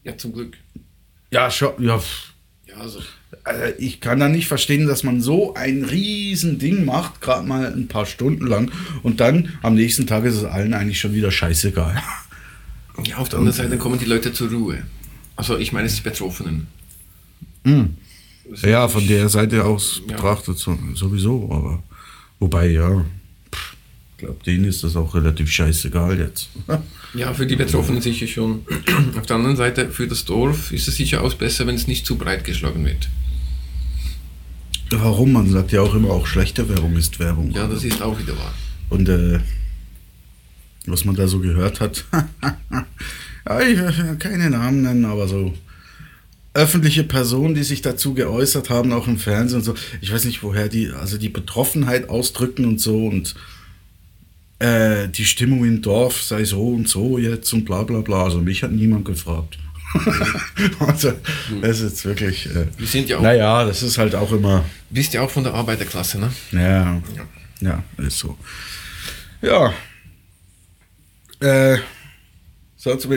Ja, 0.04 0.18
zum 0.18 0.34
Glück. 0.34 0.58
Ja, 1.34 1.50
schon, 1.52 1.72
ja. 1.80 2.00
Ja, 2.68 2.76
also, 2.80 3.00
Also 3.44 3.74
ich 3.78 4.00
kann 4.00 4.20
da 4.20 4.30
nicht 4.30 4.48
verstehen, 4.48 4.88
dass 4.88 5.04
man 5.04 5.20
so 5.22 5.54
ein 5.56 5.84
riesen 5.84 6.60
Ding 6.60 6.86
macht, 6.86 7.20
gerade 7.22 7.46
mal 7.48 7.74
ein 7.74 7.88
paar 7.88 8.06
Stunden 8.06 8.46
lang 8.48 8.72
und 9.02 9.20
dann 9.20 9.50
am 9.64 9.74
nächsten 9.76 10.06
Tag 10.08 10.24
ist 10.26 10.36
es 10.36 10.46
allen 10.46 10.74
eigentlich 10.74 11.00
schon 11.00 11.14
wieder 11.14 11.32
scheißegal. 11.32 12.02
ja, 13.06 13.18
auf 13.18 13.30
der 13.30 13.40
anderen 13.40 13.58
Seite 13.58 13.78
kommen 13.78 14.00
die 14.00 14.06
Leute 14.06 14.32
zur 14.32 14.50
Ruhe. 14.50 14.84
Also, 15.36 15.58
ich 15.58 15.74
meine, 15.74 15.88
es 15.88 15.96
die 15.96 16.02
Betroffenen. 16.04 16.68
Ja, 18.62 18.88
von 18.88 19.08
der 19.08 19.30
Seite 19.30 19.66
aus 19.66 20.02
Ja. 20.08 20.16
betrachtet 20.16 20.58
so, 20.60 20.78
sowieso, 20.94 21.50
aber 21.52 21.82
wobei, 22.40 22.68
ja, 22.68 23.04
glaube, 24.24 24.44
denen 24.46 24.66
ist 24.66 24.84
das 24.84 24.96
auch 24.96 25.14
relativ 25.16 25.52
scheißegal 25.52 26.20
jetzt. 26.20 26.50
Ja, 27.16 27.32
für 27.32 27.46
die 27.46 27.56
Betroffenen 27.56 28.02
sicher 28.02 28.26
schon. 28.26 28.66
Auf 29.16 29.28
der 29.28 29.36
anderen 29.36 29.56
Seite, 29.56 29.90
für 29.90 30.08
das 30.08 30.26
Dorf 30.26 30.72
ist 30.72 30.88
es 30.88 30.96
sicher 30.96 31.24
auch 31.24 31.32
besser, 31.36 31.68
wenn 31.68 31.76
es 31.76 31.86
nicht 31.86 32.08
zu 32.08 32.18
breit 32.18 32.44
geschlagen 32.44 32.84
wird. 32.84 33.08
Warum? 34.90 35.34
Man 35.34 35.48
sagt 35.48 35.72
ja 35.74 35.82
auch 35.82 35.94
immer, 35.94 36.10
auch 36.10 36.26
schlechte 36.26 36.68
Werbung 36.70 36.98
ist 36.98 37.20
Werbung. 37.20 37.52
Ja, 37.52 37.68
das 37.68 37.84
ist 37.84 38.02
auch 38.02 38.18
wieder 38.18 38.36
wahr. 38.36 38.56
Und 38.90 39.10
äh, 39.10 39.40
was 40.88 41.06
man 41.06 41.16
da 41.16 41.28
so 41.28 41.38
gehört 41.38 41.80
hat, 41.82 42.04
ja, 43.48 43.62
ich 43.68 43.78
will 43.78 44.16
keine 44.18 44.50
Namen 44.50 44.82
nennen, 44.82 45.06
aber 45.06 45.28
so 45.28 45.54
öffentliche 46.54 47.04
Personen, 47.04 47.56
die 47.56 47.64
sich 47.64 47.82
dazu 47.82 48.14
geäußert 48.14 48.70
haben, 48.70 48.94
auch 48.94 49.08
im 49.08 49.18
Fernsehen 49.18 49.60
und 49.60 49.66
so. 49.66 49.76
Ich 50.02 50.14
weiß 50.14 50.26
nicht, 50.26 50.44
woher 50.44 50.70
die, 50.70 50.90
also 50.90 51.18
die 51.18 51.30
Betroffenheit 51.30 52.10
ausdrücken 52.10 52.66
und 52.66 52.80
so 52.80 53.08
und 53.08 53.36
äh, 54.64 55.10
die 55.10 55.26
Stimmung 55.26 55.66
im 55.66 55.82
Dorf 55.82 56.22
sei 56.22 56.46
so 56.46 56.70
und 56.70 56.88
so 56.88 57.18
jetzt 57.18 57.52
und 57.52 57.66
bla 57.66 57.84
bla 57.84 58.00
bla. 58.00 58.24
Also 58.24 58.40
mich 58.40 58.64
hat 58.64 58.72
niemand 58.72 59.04
gefragt. 59.04 59.58
also, 60.80 61.12
das 61.62 61.82
ist 61.82 62.06
wirklich. 62.06 62.48
Äh, 62.48 62.68
Wir 62.78 62.88
sind 62.88 63.10
ja 63.10 63.18
auch, 63.18 63.22
naja, 63.22 63.66
das 63.66 63.84
ist 63.84 63.98
halt 63.98 64.16
auch 64.16 64.32
immer. 64.32 64.64
bist 64.90 65.14
ja 65.14 65.22
auch 65.22 65.30
von 65.30 65.44
der 65.44 65.54
Arbeiterklasse, 65.54 66.18
ne? 66.18 66.32
Ja, 66.52 67.02
ja, 67.60 67.84
ist 67.98 68.18
so. 68.18 68.38
Ja. 69.42 69.74
Äh, 71.42 71.78
sonst, 72.78 73.08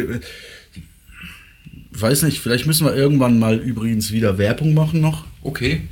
weiß 1.93 2.25
nicht, 2.25 2.41
vielleicht 2.41 2.67
müssen 2.67 2.85
wir 2.87 2.95
irgendwann 2.95 3.39
mal 3.39 3.57
übrigens 3.57 4.11
wieder 4.11 4.37
Werbung 4.37 4.75
machen 4.75 5.01
noch. 5.01 5.25
Okay. 5.43 5.83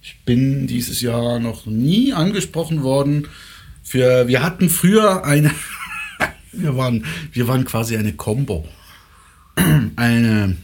Ich 0.00 0.16
bin 0.24 0.68
dieses 0.68 1.00
Jahr 1.00 1.40
noch 1.40 1.66
nie 1.66 2.12
angesprochen 2.12 2.84
worden. 2.84 3.26
Für, 3.88 4.28
wir 4.28 4.42
hatten 4.42 4.68
früher 4.68 5.24
eine, 5.24 5.50
wir 6.52 6.76
waren, 6.76 7.06
wir 7.32 7.48
waren 7.48 7.64
quasi 7.64 7.96
eine 7.96 8.12
Combo. 8.12 8.68
Eine 9.96 10.56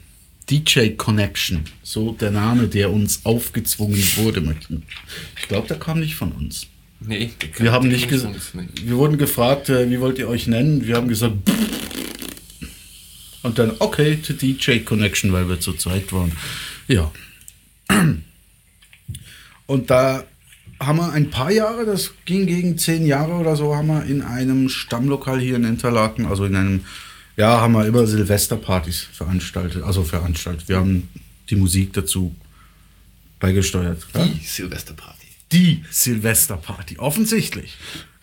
DJ 0.49 0.91
Connection, 0.91 1.65
so 1.83 2.13
der 2.13 2.31
Name, 2.31 2.69
der 2.69 2.93
uns 2.93 3.25
aufgezwungen 3.25 4.01
wurde. 4.17 4.55
Ich 5.41 5.49
glaube, 5.49 5.67
der 5.67 5.81
kam 5.81 5.99
nicht 5.99 6.15
von 6.15 6.31
uns. 6.31 6.69
Nee, 7.01 7.33
Wir 7.57 7.73
haben 7.73 7.89
nicht 7.89 8.09
gesagt. 8.09 8.35
gesagt, 8.35 8.87
wir 8.87 8.97
wurden 8.97 9.19
gefragt, 9.19 9.69
äh, 9.69 9.91
wie 9.91 9.99
wollt 9.99 10.19
ihr 10.19 10.29
euch 10.29 10.47
nennen? 10.47 10.87
Wir 10.87 10.95
haben 10.95 11.09
gesagt, 11.09 11.35
und 13.43 13.59
dann 13.59 13.73
okay, 13.81 14.17
to 14.17 14.33
DJ 14.33 14.79
Connection, 14.81 15.33
weil 15.33 15.49
wir 15.49 15.59
zu 15.59 15.73
zweit 15.73 16.13
waren. 16.13 16.33
Ja. 16.87 17.11
Und 19.67 19.91
da 19.91 20.25
haben 20.81 20.99
wir 20.99 21.13
ein 21.13 21.31
paar 21.31 21.51
Jahre, 21.51 21.85
das 21.85 22.13
ging 22.25 22.47
gegen 22.47 22.79
zehn 22.79 23.07
Jahre 23.07 23.35
oder 23.35 23.57
so, 23.57 23.75
haben 23.75 23.89
wir 23.89 24.05
in 24.05 24.23
einem 24.23 24.69
Stammlokal 24.69 25.41
hier 25.41 25.57
in 25.57 25.65
Interlaken, 25.65 26.27
also 26.27 26.45
in 26.45 26.57
einem, 26.57 26.85
ja, 27.37 27.61
haben 27.61 27.73
wir 27.73 27.87
immer 27.87 28.07
Silvesterpartys 28.07 29.09
veranstaltet, 29.13 29.83
also 29.83 30.05
veranstaltet. 30.05 30.69
Wir 30.69 30.77
haben 30.77 31.09
die 31.51 31.57
Musik 31.57 31.93
dazu 31.93 32.35
beigesteuert. 33.39 34.07
Ja? 34.15 34.27
Die 34.27 34.45
Silvesterparty. 34.45 35.27
Die 35.53 35.85
Silvesterparty, 35.91 36.99
offensichtlich. 36.99 37.77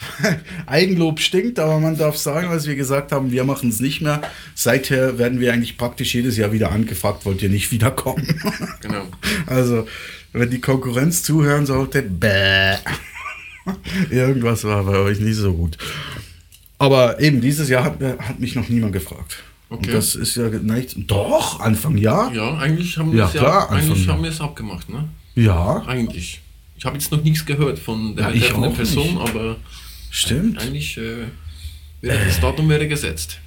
Eigenlob 0.66 1.20
stinkt, 1.20 1.60
aber 1.60 1.80
man 1.80 1.98
darf 1.98 2.18
sagen, 2.18 2.50
was 2.50 2.66
wir 2.68 2.76
gesagt 2.76 3.12
haben, 3.12 3.32
wir 3.32 3.44
machen 3.44 3.70
es 3.70 3.80
nicht 3.80 4.02
mehr. 4.02 4.22
Seither 4.56 5.18
werden 5.18 5.40
wir 5.40 5.54
eigentlich 5.54 5.78
praktisch 5.78 6.14
jedes 6.16 6.38
Jahr 6.38 6.52
wieder 6.52 6.72
angefragt, 6.72 7.26
wollt 7.26 7.42
ihr 7.42 7.50
nicht 7.50 7.72
wiederkommen? 7.72 8.28
Genau. 8.82 9.06
Also, 9.46 9.88
wenn 10.34 10.50
die 10.50 10.60
Konkurrenz 10.62 11.24
zuhören 11.24 11.66
sollte, 11.66 12.02
bäh. 12.02 12.76
Irgendwas 14.10 14.64
war 14.64 14.84
bei 14.84 14.98
euch 14.98 15.20
nicht 15.20 15.36
so 15.36 15.54
gut. 15.54 15.78
Aber 16.80 17.20
eben, 17.20 17.42
dieses 17.42 17.70
Jahr 17.70 17.84
hat, 17.84 18.02
hat 18.02 18.40
mich 18.40 18.56
noch 18.56 18.68
niemand 18.70 18.94
gefragt. 18.94 19.44
Und 19.70 19.78
Okay. 19.80 19.92
das 19.92 20.16
ist 20.16 20.36
ja 20.36 20.50
nicht. 20.50 20.96
Doch, 21.10 21.60
Anfang 21.60 21.96
Jahr? 21.98 22.34
Ja, 22.34 22.58
eigentlich 22.58 22.98
haben 22.98 23.12
wir 23.12 23.20
Ja, 23.20 23.28
es 23.28 23.34
ja, 23.34 23.40
klar, 23.42 23.70
eigentlich 23.70 23.92
Anfang, 23.92 24.08
haben 24.08 24.18
ja. 24.20 24.24
wir 24.24 24.32
es 24.32 24.42
abgemacht, 24.42 24.90
ne? 24.90 25.08
Ja, 25.36 25.84
Eigentlich. 25.88 26.42
Ich 26.76 26.84
habe 26.86 26.98
jetzt 26.98 27.12
noch 27.12 27.24
nichts 27.24 27.46
gehört 27.46 27.78
von 27.78 28.16
der 28.16 28.26
Ja, 28.26 28.32
betreffenden 28.32 28.74
Person, 28.74 29.08
nicht. 29.14 29.30
aber 29.30 29.58
stimmt. 30.12 30.60
eigentlich 30.62 30.98
äh, 30.98 31.26
wäre 32.02 32.26
das 32.26 32.40
Datum 32.40 32.70
wäre 32.70 32.88
gesetzt. 32.88 33.40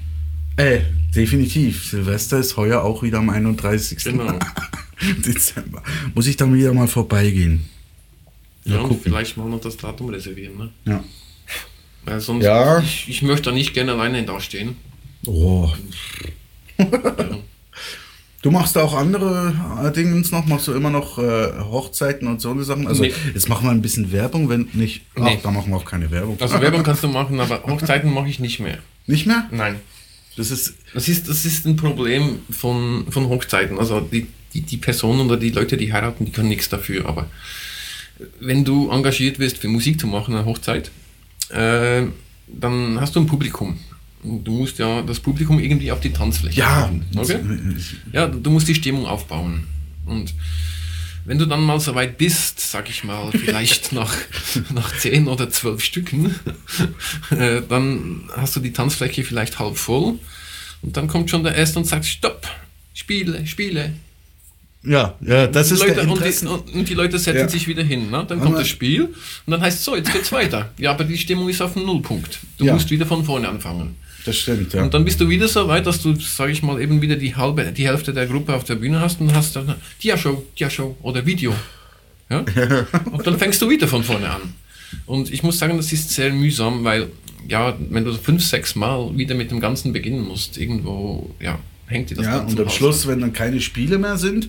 Äh, 0.57 0.81
definitiv. 1.15 1.85
Silvester 1.91 2.39
ist 2.39 2.57
heuer 2.57 2.83
auch 2.83 3.03
wieder 3.03 3.19
am 3.19 3.31
31. 3.31 4.03
Genau. 4.05 4.39
Dezember. 5.25 5.83
Muss 6.15 6.27
ich 6.27 6.37
dann 6.37 6.55
wieder 6.55 6.73
mal 6.73 6.89
vorbeigehen. 6.89 7.65
Ja, 8.65 8.79
und 8.79 8.89
gucken. 8.89 9.01
vielleicht 9.03 9.37
mal 9.37 9.49
noch 9.49 9.61
das 9.61 9.77
Datum 9.77 10.09
reservieren, 10.11 10.57
ne? 10.57 10.71
Ja. 10.87 11.05
Weil 12.05 12.21
sonst, 12.21 12.45
Ja. 12.45 12.81
ich, 12.81 13.09
ich 13.09 13.23
möchte 13.23 13.51
da 13.51 13.53
nicht 13.53 13.75
gerne 13.75 13.93
alleine 13.93 14.23
dastehen. 14.25 14.77
Oh. 15.27 15.73
Ja. 16.79 16.87
Du 18.45 18.51
machst 18.51 18.77
auch 18.77 18.93
andere 18.93 19.55
äh, 19.83 19.91
Dingens 19.91 20.31
noch? 20.31 20.45
Machst 20.45 20.69
du 20.69 20.75
immer 20.75 20.91
noch 20.91 21.17
äh, 21.19 21.53
Hochzeiten 21.61 22.29
und 22.29 22.43
so 22.43 22.51
eine 22.51 22.63
Sachen? 22.63 22.87
Also 22.87 23.03
Nee. 23.03 23.15
jetzt 23.33 23.49
machen 23.49 23.65
wir 23.67 23.71
ein 23.71 23.81
bisschen 23.81 24.13
Werbung, 24.13 24.51
wenn 24.51 24.69
nicht. 24.75 25.01
Ach, 25.15 25.23
Nee. 25.23 25.39
da 25.43 25.51
machen 25.51 25.71
wir 25.71 25.79
auch 25.79 25.85
keine 25.87 26.11
Werbung. 26.11 26.37
Also 26.39 26.61
Werbung 26.61 26.83
kannst 26.83 27.03
du 27.03 27.09
machen, 27.09 27.41
aber 27.41 27.63
Hochzeiten 27.63 28.13
mache 28.13 28.29
ich 28.29 28.41
nicht 28.41 28.61
mehr. 28.61 28.81
nicht 29.07 29.25
mehr? 29.27 29.49
Nein. 29.51 29.77
Das 30.37 30.51
ist. 30.51 30.75
Das 30.93 31.09
ist, 31.09 31.27
das 31.31 31.47
ist 31.47 31.65
ein 31.65 31.77
Problem 31.77 32.41
von, 32.51 33.07
von 33.11 33.31
Hochzeiten. 33.31 33.79
Also 33.79 34.01
die, 34.01 34.27
die, 34.53 34.61
die 34.61 34.77
Personen 34.77 35.23
oder 35.23 35.39
die 35.39 35.49
Leute, 35.51 35.79
die 35.79 35.91
heiraten, 35.91 36.27
die 36.27 36.31
können 36.33 36.51
nichts 36.51 36.69
dafür. 36.69 37.07
Aber 37.09 37.31
wenn 38.41 38.63
du 38.63 38.91
engagiert 38.91 39.39
wirst, 39.39 39.57
für 39.57 39.69
Musik 39.69 39.99
zu 39.99 40.07
machen, 40.07 40.35
eine 40.35 40.45
Hochzeit, 40.45 40.91
äh, 41.49 42.03
dann 42.47 43.01
hast 43.01 43.17
du 43.17 43.21
ein 43.21 43.27
Publikum. 43.27 43.79
Du 44.25 44.53
musst 44.53 44.79
ja 44.79 45.03
das 45.03 45.21
Publikum 45.21 45.59
irgendwie 45.61 45.93
auf 45.93 46.01
die 46.01 46.11
Tanzfläche 46.13 46.59
Ja. 46.61 46.87
bringen, 46.87 47.05
Okay? 47.17 47.39
Ja, 48.13 48.27
du 48.27 48.51
musst 48.51 48.67
die 48.69 48.75
Stimmung 48.75 49.07
aufbauen. 49.07 49.65
Und 50.07 50.33
wenn 51.27 51.39
du 51.39 51.47
dann 51.47 51.63
mal 51.63 51.79
so 51.81 51.95
weit 51.95 52.17
bist, 52.19 52.59
sag 52.61 52.89
ich 52.89 53.05
mal, 53.05 53.31
vielleicht 53.33 53.93
nach, 53.93 54.15
nach 54.75 54.97
10 54.97 55.29
oder 55.29 55.51
12 55.51 55.83
Stücken, 55.85 56.35
äh, 57.31 57.61
dann 57.69 58.25
hast 58.37 58.57
du 58.57 58.61
die 58.61 58.73
Tanzfläche 58.73 59.25
vielleicht 59.25 59.59
halb 59.59 59.77
voll. 59.77 60.19
Und 60.83 60.97
dann 60.97 61.07
kommt 61.07 61.31
schon 61.31 61.45
der 61.45 61.55
Erste 61.55 61.79
und 61.79 61.87
sagt, 61.87 62.05
stopp, 62.07 62.47
spiele, 62.95 63.47
spiele. 63.47 63.93
Ja, 64.87 65.15
ja, 65.23 65.47
das 65.47 65.71
ist 65.71 65.81
Leute, 65.81 65.95
der 65.95 66.11
und, 66.11 66.21
die, 66.23 66.47
und 66.79 66.89
die 66.91 66.93
Leute 66.95 67.19
setzen 67.19 67.39
Ja. 67.41 67.49
sich 67.49 67.67
wieder 67.67 67.83
hin. 67.83 68.11
Ne? 68.11 68.25
Dann 68.29 68.39
Aber- 68.39 68.47
kommt 68.49 68.59
das 68.59 68.69
Spiel 68.69 69.05
und 69.05 69.51
dann 69.51 69.63
heißt 69.63 69.79
es 69.79 69.85
so, 69.85 69.97
jetzt 69.97 70.13
geht's 70.13 70.31
weiter. 70.31 70.73
Ja, 70.77 70.91
aber 70.91 71.05
die 71.05 71.17
Stimmung 71.17 71.49
ist 71.49 71.63
auf 71.63 71.73
dem 71.73 71.87
Nullpunkt. 71.87 72.39
Du 72.59 72.67
Ja. 72.67 72.75
musst 72.75 72.91
wieder 72.91 73.07
von 73.07 73.25
vorne 73.25 73.49
anfangen. 73.49 73.97
Das 74.25 74.39
stimmt, 74.39 74.73
ja. 74.73 74.83
Und 74.83 74.95
dann 74.95 75.05
bist 75.05 75.21
du 75.21 75.29
wieder 75.29 75.49
so 75.49 75.69
weit, 75.69 75.87
dass 75.87 76.03
du, 76.03 76.15
sage 76.17 76.53
ich 76.53 76.63
mal, 76.63 76.81
eben 76.81 77.03
wieder 77.03 77.17
die 77.17 77.37
halbe, 77.37 77.65
die 77.73 77.87
Hälfte 77.87 78.15
der 78.15 78.27
Gruppe 78.27 78.55
auf 78.55 78.65
der 78.65 78.77
Bühne 78.77 79.01
hast 79.01 79.21
und 79.21 79.35
hast 79.35 79.57
dann 79.57 79.75
Dia-Show, 80.03 80.45
Dia-Show 80.59 80.97
oder 81.03 81.27
Video. 81.27 81.55
Ja? 82.31 82.39
Und 83.13 83.27
dann 83.27 83.39
fängst 83.39 83.61
du 83.61 83.69
wieder 83.69 83.87
von 83.87 84.03
vorne 84.03 84.31
an. 84.31 84.55
Und 85.07 85.33
ich 85.33 85.43
muss 85.43 85.59
sagen, 85.59 85.77
das 85.77 85.93
ist 85.93 86.11
sehr 86.11 86.33
mühsam, 86.33 86.85
weil, 86.85 87.09
ja, 87.49 87.77
wenn 87.91 88.05
du 88.05 88.15
fünf, 88.15 88.43
sechs 88.43 88.75
Mal 88.75 89.17
wieder 89.17 89.35
mit 89.35 89.51
dem 89.51 89.61
Ganzen 89.61 89.93
beginnen 89.93 90.23
musst, 90.23 90.57
irgendwo, 90.57 91.35
ja, 91.41 91.59
hängt 91.87 92.11
dir 92.11 92.15
das 92.15 92.27
ja, 92.27 92.39
und 92.39 92.59
am. 92.59 92.71
Schluss, 92.71 93.07
wenn 93.07 93.21
dann 93.21 93.33
keine 93.33 93.61
Spiele 93.61 93.99
mehr 93.99 94.17
sind, 94.17 94.49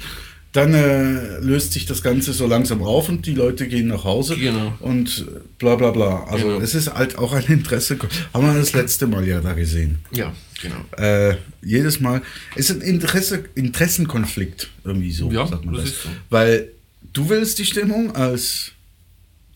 dann 0.55 0.73
äh, 0.73 1.39
löst 1.39 1.73
sich 1.73 1.85
das 1.85 2.01
Ganze 2.01 2.31
so 2.31 2.47
langsam 2.47 2.81
auf 2.81 3.09
und 3.09 3.25
die 3.25 3.33
Leute 3.33 3.67
gehen 3.67 3.87
nach 3.87 4.05
Hause 4.05 4.37
Genau. 4.37 4.73
und 4.79 5.25
bla 5.59 5.75
bla 5.75 5.91
bla. 5.91 6.23
Also 6.25 6.45
Genau. 6.47 6.59
es 6.61 6.73
ist 6.75 6.93
halt 6.93 7.17
auch 7.17 7.33
ein 7.33 7.43
Interesse. 7.47 7.97
Haben 8.33 8.47
wir 8.47 8.53
das 8.57 8.71
letzte 8.73 9.05
Mal 9.05 9.27
ja 9.27 9.41
da 9.41 9.51
gesehen. 9.53 9.97
Ja, 10.11 10.33
genau. 10.61 10.77
Äh, 10.97 11.35
jedes 11.61 11.99
Mal. 11.99 12.21
Es 12.55 12.69
ist 12.69 12.77
ein 12.81 12.87
Interesse, 12.87 13.43
Interessenkonflikt, 13.55 14.69
irgendwie 14.85 15.11
so, 15.11 15.29
Ja, 15.29 15.45
sagt 15.45 15.65
man 15.65 15.75
das 15.75 15.83
das. 15.85 16.03
so. 16.03 16.09
Weil 16.29 16.69
du 17.11 17.27
willst 17.27 17.59
die 17.59 17.65
Stimmung 17.65 18.15
als 18.15 18.71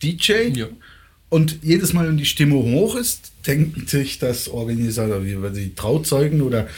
DJ 0.02 0.48
Ja. 0.54 0.66
und 1.30 1.58
jedes 1.62 1.92
Mal, 1.94 2.08
wenn 2.08 2.18
die 2.18 2.26
Stimmung 2.26 2.72
hoch 2.74 2.94
ist, 2.96 3.32
denkt 3.46 3.88
sich 3.88 4.18
das 4.18 4.48
Organisator, 4.48 5.24
wie 5.24 5.36
die 5.58 5.74
Trauzeugen 5.74 6.42
oder 6.42 6.68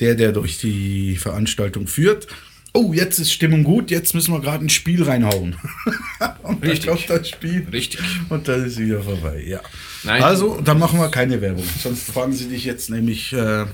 der, 0.00 0.14
der 0.14 0.32
durch 0.32 0.58
die 0.58 1.16
Veranstaltung 1.16 1.86
führt, 1.86 2.26
oh, 2.74 2.92
jetzt 2.92 3.18
ist 3.18 3.32
Stimmung 3.32 3.64
gut, 3.64 3.90
jetzt 3.90 4.14
müssen 4.14 4.32
wir 4.32 4.40
gerade 4.40 4.64
ein 4.64 4.70
Spiel 4.70 5.02
reinhauen. 5.02 5.56
und 6.42 6.62
Richtig. 6.62 6.86
dann 6.86 6.96
kommt 6.96 7.10
das 7.10 7.28
Spiel 7.28 7.66
Richtig. 7.70 8.00
und 8.28 8.48
dann 8.48 8.64
ist 8.64 8.78
wieder 8.78 9.02
vorbei, 9.02 9.42
ja. 9.46 9.60
Nein. 10.04 10.22
Also, 10.22 10.60
dann 10.60 10.78
machen 10.78 10.98
wir 10.98 11.08
keine 11.10 11.40
Werbung. 11.40 11.64
Sonst 11.82 12.10
fragen 12.10 12.32
sie 12.32 12.48
dich 12.48 12.64
jetzt 12.64 12.90
nämlich 12.90 13.32
äh, 13.32 13.66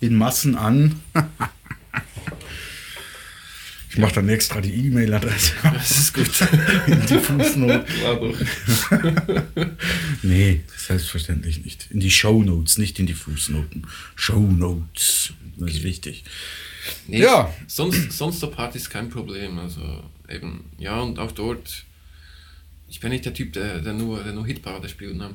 in 0.00 0.16
Massen 0.16 0.56
an. 0.56 1.00
ich 3.90 3.98
mache 3.98 4.14
dann 4.14 4.28
extra 4.28 4.60
die 4.60 4.74
E-Mail-Adresse 4.86 5.52
Das 5.62 5.90
ist 5.90 6.14
gut. 6.14 6.30
in 6.86 7.06
die 7.06 7.18
Fußnote. 7.18 7.86
Nee, 10.22 10.60
selbstverständlich 10.76 11.64
nicht. 11.64 11.86
In 11.90 12.00
die 12.00 12.10
Shownotes, 12.10 12.78
nicht 12.78 12.98
in 12.98 13.06
die 13.06 13.14
Fußnoten. 13.14 13.86
Shownotes, 14.16 15.32
das 15.56 15.70
ist 15.70 15.82
wichtig. 15.82 16.24
Nee, 17.06 17.20
Ja. 17.22 17.52
Sonst, 17.66 18.12
sonst 18.12 18.42
der 18.42 18.48
Part 18.48 18.74
ist 18.76 18.90
kein 18.90 19.08
Problem. 19.10 19.58
Also 19.58 19.80
eben, 20.28 20.64
ja, 20.78 21.00
und 21.00 21.18
auch 21.18 21.32
dort, 21.32 21.84
ich 22.88 23.00
bin 23.00 23.10
nicht 23.10 23.24
der 23.24 23.34
Typ, 23.34 23.52
der, 23.52 23.80
der 23.80 23.92
nur, 23.92 24.22
der 24.22 24.32
nur 24.32 24.46
Hitparade 24.46 24.88
spielt. 24.88 25.16
Ne? 25.16 25.30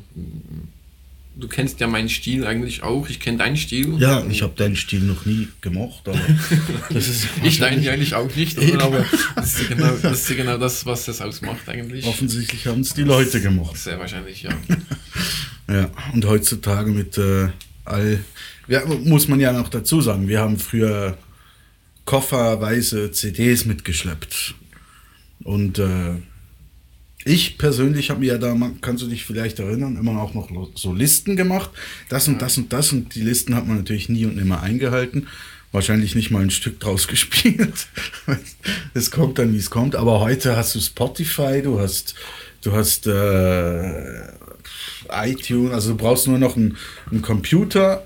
Du 1.38 1.50
kennst 1.50 1.82
ja 1.82 1.88
meinen 1.88 2.08
Stil 2.08 2.48
eigentlich 2.48 2.82
auch, 2.82 3.10
ich 3.10 3.20
kenne 3.20 3.38
deinen 3.40 3.58
Stil. 3.58 3.98
Ja, 4.00 4.26
ich 4.26 4.42
habe 4.42 4.54
deinen 4.56 4.78
Stil 4.78 5.02
noch 5.02 5.26
nie 5.26 5.50
gemocht, 5.60 6.08
aber 6.08 6.18
das 6.90 7.10
ist 7.10 7.28
Ich 7.44 7.60
deinen 7.60 7.86
eigentlich 7.90 8.16
auch 8.16 8.34
nicht, 8.34 8.58
oder? 8.58 8.84
aber 8.86 9.06
das 9.36 9.60
ist, 9.60 9.70
ja 9.70 9.76
genau, 9.76 9.92
das 10.02 10.30
ist 10.30 10.38
genau 10.38 10.58
das, 10.58 10.86
was 10.86 11.08
es 11.10 11.20
ausmacht 11.22 11.68
eigentlich. 11.68 12.06
offensichtlich 12.06 12.66
haben 12.68 12.80
es 12.82 12.94
die 12.94 13.04
Leute 13.04 13.42
gemocht. 13.42 13.78
Sehr 13.78 14.00
wahrscheinlich, 14.00 14.44
ja. 14.44 14.52
Ja, 15.68 15.90
und 16.14 16.24
heutzutage 16.26 16.92
mit 16.92 17.18
äh, 17.18 17.50
all, 17.86 18.24
ja, 18.68 18.86
muss 18.86 19.28
man 19.28 19.40
ja 19.40 19.52
noch 19.52 19.68
dazu 19.68 20.00
sagen, 20.00 20.28
wir 20.28 20.40
haben 20.40 20.60
früher 20.60 21.18
kofferweise 22.06 23.12
CDs 23.12 23.66
mitgeschleppt. 23.66 24.56
Und 25.44 25.80
äh, 25.80 26.16
ich 27.26 27.58
persönlich 27.58 28.12
habe 28.12 28.20
mir 28.20 28.34
ja 28.34 28.38
da, 28.38 28.56
kannst 28.82 29.04
du 29.04 29.08
dich 29.08 29.26
vielleicht 29.26 29.60
erinnern, 29.60 29.98
immer 29.98 30.22
auch 30.22 30.36
noch 30.36 30.50
so 30.76 30.94
Listen 30.94 31.36
gemacht. 31.36 31.72
Das 32.08 32.28
und 32.28 32.42
das 32.42 32.58
und 32.58 32.72
das 32.72 32.92
und 32.92 33.16
die 33.16 33.22
Listen 33.22 33.56
hat 33.56 33.68
man 33.68 33.78
natürlich 33.78 34.10
nie 34.10 34.26
und 34.26 34.36
nimmer 34.36 34.62
eingehalten. 34.62 35.28
Wahrscheinlich 35.72 36.16
nicht 36.16 36.30
mal 36.30 36.44
ein 36.44 36.52
Stück 36.52 36.80
draus 36.80 37.08
gespielt. 37.10 37.88
es 38.94 39.10
kommt 39.10 39.40
dann, 39.40 39.54
wie 39.54 39.58
es 39.58 39.72
kommt. 39.72 39.96
Aber 39.96 40.20
heute 40.20 40.56
hast 40.56 40.76
du 40.76 40.80
Spotify, 40.80 41.62
du 41.64 41.80
hast, 41.80 42.14
du 42.62 42.74
hast 42.74 43.08
äh, 43.08 44.28
iTunes, 45.12 45.74
also 45.74 45.92
du 45.92 45.98
brauchst 45.98 46.28
nur 46.28 46.38
noch 46.38 46.56
einen, 46.56 46.78
einen 47.10 47.24
Computer, 47.24 48.06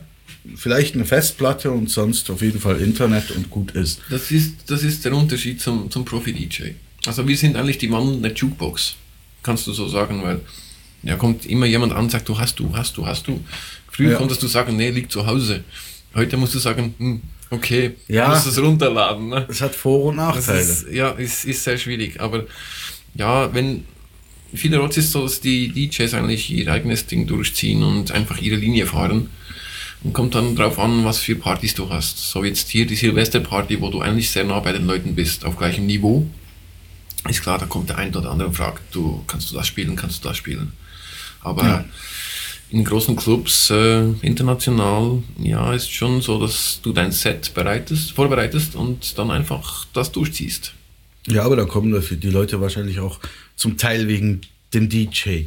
vielleicht 0.55 0.95
eine 0.95 1.05
Festplatte 1.05 1.71
und 1.71 1.89
sonst 1.89 2.29
auf 2.29 2.41
jeden 2.41 2.59
Fall 2.59 2.79
Internet 2.81 3.31
und 3.31 3.49
gut 3.49 3.71
ist. 3.71 4.01
Das 4.09 4.31
ist, 4.31 4.53
das 4.67 4.83
ist 4.83 5.05
der 5.05 5.13
Unterschied 5.13 5.61
zum, 5.61 5.89
zum 5.91 6.05
Profi-DJ. 6.05 6.71
Also 7.05 7.27
wir 7.27 7.37
sind 7.37 7.55
eigentlich 7.55 7.77
die 7.77 7.91
wandelnde 7.91 8.29
Jukebox, 8.33 8.95
kannst 9.43 9.67
du 9.67 9.73
so 9.73 9.87
sagen, 9.87 10.21
weil 10.23 10.41
ja 11.03 11.15
kommt 11.15 11.45
immer 11.45 11.65
jemand 11.65 11.93
an 11.93 12.05
und 12.05 12.11
sagt, 12.11 12.27
du 12.27 12.37
hast 12.37 12.59
du, 12.59 12.75
hast 12.75 12.97
du, 12.97 13.05
hast 13.05 13.27
du. 13.27 13.39
Früher 13.91 14.11
Ja. 14.11 14.17
konntest 14.17 14.41
du 14.43 14.47
sagen, 14.47 14.75
nee, 14.75 14.89
liegt 14.89 15.11
zu 15.11 15.25
Hause. 15.25 15.63
Heute 16.15 16.37
musst 16.37 16.55
du 16.55 16.59
sagen, 16.59 16.93
hm, 16.97 17.21
okay, 17.49 17.95
Ja. 18.07 18.25
du 18.27 18.31
musst 18.35 18.47
es 18.47 18.59
runterladen. 18.61 19.29
Ne? 19.29 19.45
Es 19.49 19.61
hat 19.61 19.75
Vor- 19.75 20.05
und 20.05 20.17
Nachteile. 20.17 20.59
ist, 20.59 20.87
ja, 20.91 21.15
es 21.17 21.45
ist 21.45 21.63
sehr 21.63 21.77
schwierig. 21.77 22.19
Aber 22.19 22.45
ja, 23.15 23.53
wenn 23.53 23.83
vielerorts 24.53 24.97
ist 24.97 25.11
so, 25.11 25.23
dass 25.23 25.41
die 25.41 25.69
DJs 25.69 26.13
eigentlich 26.15 26.49
ihr 26.51 26.67
eigenes 26.71 27.05
Ding 27.05 27.27
durchziehen 27.27 27.83
und 27.83 28.11
einfach 28.11 28.41
ihre 28.41 28.55
Linie 28.55 28.85
fahren. 28.87 29.29
Und 30.03 30.13
kommt 30.13 30.33
dann 30.33 30.55
drauf 30.55 30.79
an, 30.79 31.03
was 31.03 31.19
für 31.19 31.35
Partys 31.35 31.75
du 31.75 31.89
hast. 31.89 32.17
So 32.31 32.43
jetzt 32.43 32.69
hier 32.69 32.85
die 32.85 32.95
Silvesterparty, 32.95 33.81
wo 33.81 33.89
du 33.89 33.99
eigentlich 34.01 34.29
sehr 34.31 34.45
nah 34.45 34.59
bei 34.59 34.71
den 34.71 34.85
Leuten 34.87 35.13
bist, 35.15 35.43
auf 35.43 35.57
gleichem 35.57 35.85
Niveau. 35.85 36.25
Ist 37.27 37.41
klar, 37.41 37.57
da 37.57 37.65
kommt 37.65 37.89
der 37.89 37.97
ein 37.97 38.15
oder 38.15 38.31
andere 38.31 38.47
und 38.47 38.53
fragt, 38.55 38.95
du 38.95 39.23
kannst 39.27 39.51
du 39.51 39.55
das 39.55 39.67
spielen, 39.67 39.95
kannst 39.97 40.23
du 40.23 40.29
das 40.29 40.37
spielen. 40.37 40.71
Aber 41.41 41.63
Ja. 41.65 41.85
in 42.69 42.85
großen 42.85 43.15
Clubs, 43.17 43.69
äh, 43.71 44.03
international, 44.21 45.21
ja, 45.37 45.73
ist 45.73 45.91
schon 45.91 46.21
so, 46.21 46.39
dass 46.39 46.79
du 46.81 46.93
dein 46.93 47.11
Set 47.11 47.53
bereitest, 47.53 48.13
vorbereitest 48.13 48.75
und 48.75 49.17
dann 49.17 49.31
einfach 49.31 49.85
das 49.93 50.11
durchziehst. 50.13 50.73
Ja, 51.27 51.43
aber 51.43 51.57
da 51.57 51.65
kommen 51.65 51.91
dafür 51.91 52.15
die 52.15 52.29
Leute 52.29 52.61
wahrscheinlich 52.61 52.99
auch 52.99 53.19
zum 53.57 53.77
Teil 53.77 54.07
wegen 54.07 54.41
dem 54.73 54.87
DJ. 54.87 55.45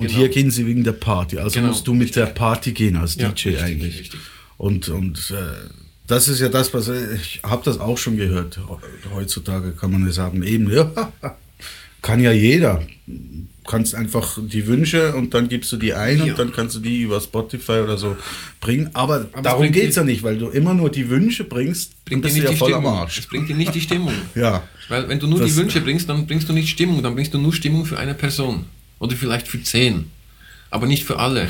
Und 0.00 0.06
Genau. 0.08 0.18
hier 0.18 0.28
gehen 0.30 0.50
sie 0.50 0.66
wegen 0.66 0.82
der 0.82 0.92
Party. 0.92 1.38
Also 1.38 1.54
Genau, 1.54 1.68
musst 1.68 1.86
du 1.86 1.94
mit 1.94 2.16
der 2.16 2.26
Party 2.26 2.72
gehen 2.72 2.96
als 2.96 3.14
Ja, 3.16 3.28
DJ 3.28 3.50
richtig, 3.50 3.62
eigentlich. 3.62 4.00
richtig. 4.00 4.20
Und, 4.56 4.88
und 4.88 5.30
äh, 5.30 5.68
das 6.06 6.26
ist 6.28 6.40
ja 6.40 6.48
das, 6.48 6.72
was 6.74 6.88
ich 6.88 7.40
habe 7.42 7.62
das 7.64 7.78
auch 7.78 7.98
schon 7.98 8.16
gehört. 8.16 8.58
Heutzutage 9.14 9.72
kann 9.72 9.92
man 9.92 10.04
ja 10.06 10.12
sagen, 10.12 10.42
eben, 10.42 10.72
ja, 10.72 10.90
kann 12.02 12.20
ja 12.22 12.32
jeder. 12.32 12.82
Kannst 13.66 13.94
einfach 13.94 14.38
die 14.42 14.66
Wünsche 14.66 15.14
und 15.14 15.32
dann 15.34 15.48
gibst 15.48 15.70
du 15.70 15.76
die 15.76 15.92
ein 15.94 16.18
Ja. 16.18 16.24
und 16.24 16.38
dann 16.38 16.52
kannst 16.52 16.74
du 16.76 16.80
die 16.80 17.02
über 17.02 17.20
Spotify 17.20 17.80
oder 17.84 17.96
so 17.98 18.16
bringen. 18.60 18.90
Aber, 18.94 19.28
es 19.36 19.42
darum 19.42 19.70
geht 19.70 19.90
es 19.90 19.94
dir- 19.94 20.00
ja 20.00 20.04
nicht, 20.06 20.22
weil 20.22 20.38
du 20.38 20.48
immer 20.48 20.74
nur 20.74 20.90
die 20.90 21.08
Wünsche 21.10 21.44
bringst, 21.44 21.92
dann 21.92 22.20
Bringt 22.20 22.24
dir 22.24 22.28
bist 22.28 22.36
du 22.36 22.40
nicht 22.40 22.44
ja 22.48 22.50
die 22.52 22.56
voll 22.56 22.74
am 22.74 22.80
Stimmung. 22.82 22.98
Arsch. 22.98 23.18
Es 23.18 23.26
bringt 23.26 23.48
dir 23.48 23.56
nicht 23.56 23.74
die 23.74 23.80
Stimmung. 23.80 24.14
Ja. 24.34 24.62
Weil 24.88 25.08
wenn 25.08 25.20
du 25.20 25.26
nur 25.28 25.38
Das- 25.40 25.50
die 25.50 25.56
Wünsche 25.56 25.80
bringst, 25.82 26.08
dann 26.08 26.26
bringst 26.26 26.48
du 26.48 26.52
nicht 26.52 26.68
Stimmung, 26.70 27.02
dann 27.02 27.14
bringst 27.14 27.32
du 27.34 27.38
nur 27.38 27.52
Stimmung 27.52 27.84
für 27.84 27.98
eine 27.98 28.14
Person. 28.14 28.64
Oder 29.00 29.16
vielleicht 29.16 29.48
für 29.48 29.60
zehn. 29.62 30.10
Aber 30.70 30.86
nicht 30.86 31.02
für 31.04 31.18
alle. 31.18 31.48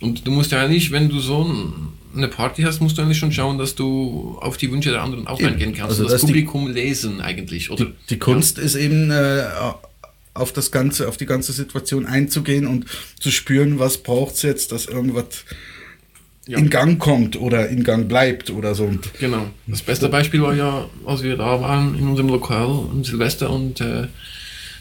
Und 0.00 0.26
du 0.26 0.30
musst 0.30 0.52
ja 0.52 0.62
eigentlich, 0.62 0.90
wenn 0.92 1.10
du 1.10 1.20
so 1.20 1.44
ein- 1.44 1.72
eine 2.16 2.28
Party 2.28 2.62
hast, 2.62 2.80
musst 2.80 2.96
du 2.96 3.02
eigentlich 3.02 3.18
schon 3.18 3.32
schauen, 3.32 3.58
dass 3.58 3.74
du 3.74 4.38
auf 4.40 4.56
die 4.56 4.70
Wünsche 4.72 4.90
der 4.90 5.02
anderen 5.02 5.26
auch 5.26 5.38
Eben. 5.38 5.50
eingehen 5.52 5.74
kannst. 5.74 5.90
Also 5.90 6.02
und 6.04 6.10
das 6.10 6.12
dass 6.12 6.20
die- 6.22 6.26
Publikum 6.28 6.68
lesen 6.70 7.20
eigentlich. 7.20 7.70
Oder? 7.70 7.84
Die, 7.86 7.92
die 8.10 8.18
Kunst 8.18 8.58
ist 8.58 8.76
eben 8.76 9.10
äh, 9.10 9.44
auf 10.34 10.52
das 10.52 10.70
ganze, 10.70 11.08
auf 11.08 11.16
die 11.18 11.26
ganze 11.26 11.52
Situation 11.52 12.06
einzugehen 12.06 12.66
und 12.66 12.86
zu 13.20 13.30
spüren, 13.30 13.78
was 13.78 13.98
braucht 13.98 14.36
es 14.36 14.42
jetzt, 14.42 14.72
dass 14.72 14.86
irgendwas 14.86 15.44
Ja. 16.46 16.56
in 16.58 16.70
Gang 16.70 16.98
kommt 16.98 17.36
oder 17.36 17.68
in 17.68 17.82
Gang 17.84 18.08
bleibt 18.08 18.48
oder 18.50 18.74
so. 18.74 18.88
Genau. 19.20 19.50
Das 19.66 19.82
beste 19.82 20.08
Beispiel 20.08 20.40
war 20.40 20.54
ja, 20.54 20.88
als 21.04 21.22
wir 21.22 21.36
da 21.36 21.60
waren 21.60 21.98
in 21.98 22.06
unserem 22.08 22.28
Lokal 22.30 22.68
am 22.90 23.04
Silvester 23.04 23.50
und 23.50 23.80
äh, 23.82 24.06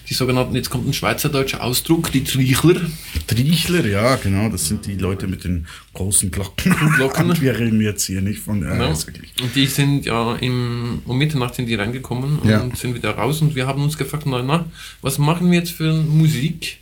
die 0.10 0.14
sogenannten, 0.14 0.56
jetzt 0.56 0.70
kommt 0.70 0.88
ein 0.88 0.94
schweizerdeutscher 0.94 1.62
Ausdruck, 1.64 2.12
die 2.12 2.24
Triechler. 2.24 2.80
Triechler, 3.28 3.86
ja, 3.86 4.16
genau, 4.16 4.50
das 4.50 4.68
sind 4.68 4.86
die 4.86 4.96
Leute 4.96 5.28
mit 5.28 5.44
den 5.44 5.68
großen 5.94 6.32
Glocken. 6.32 6.74
Glocken. 6.96 7.30
Und 7.30 7.42
wir 7.42 7.58
reden 7.60 7.82
jetzt 7.82 8.06
hier 8.06 8.22
nicht 8.22 8.40
von. 8.40 8.64
Äh, 8.64 8.70
Genau. 8.70 8.90
Und 8.92 9.56
die 9.56 9.66
sind 9.68 10.06
ja 10.06 10.36
im, 10.38 11.02
um 11.06 11.18
Mitternacht 11.18 11.56
sind 11.56 11.66
die 11.68 11.76
reingekommen 11.76 12.40
und 12.40 12.50
Ja. 12.50 12.68
sind 12.76 12.96
wieder 12.96 13.12
raus 13.12 13.42
und 13.42 13.56
wir 13.56 13.68
haben 13.68 13.84
uns 13.84 13.98
gefragt, 13.98 14.24
na, 14.26 14.42
na, 14.42 14.66
was 15.02 15.18
machen 15.18 15.52
wir 15.52 15.60
jetzt 15.60 15.72
für 15.72 15.94
Musik 15.94 16.78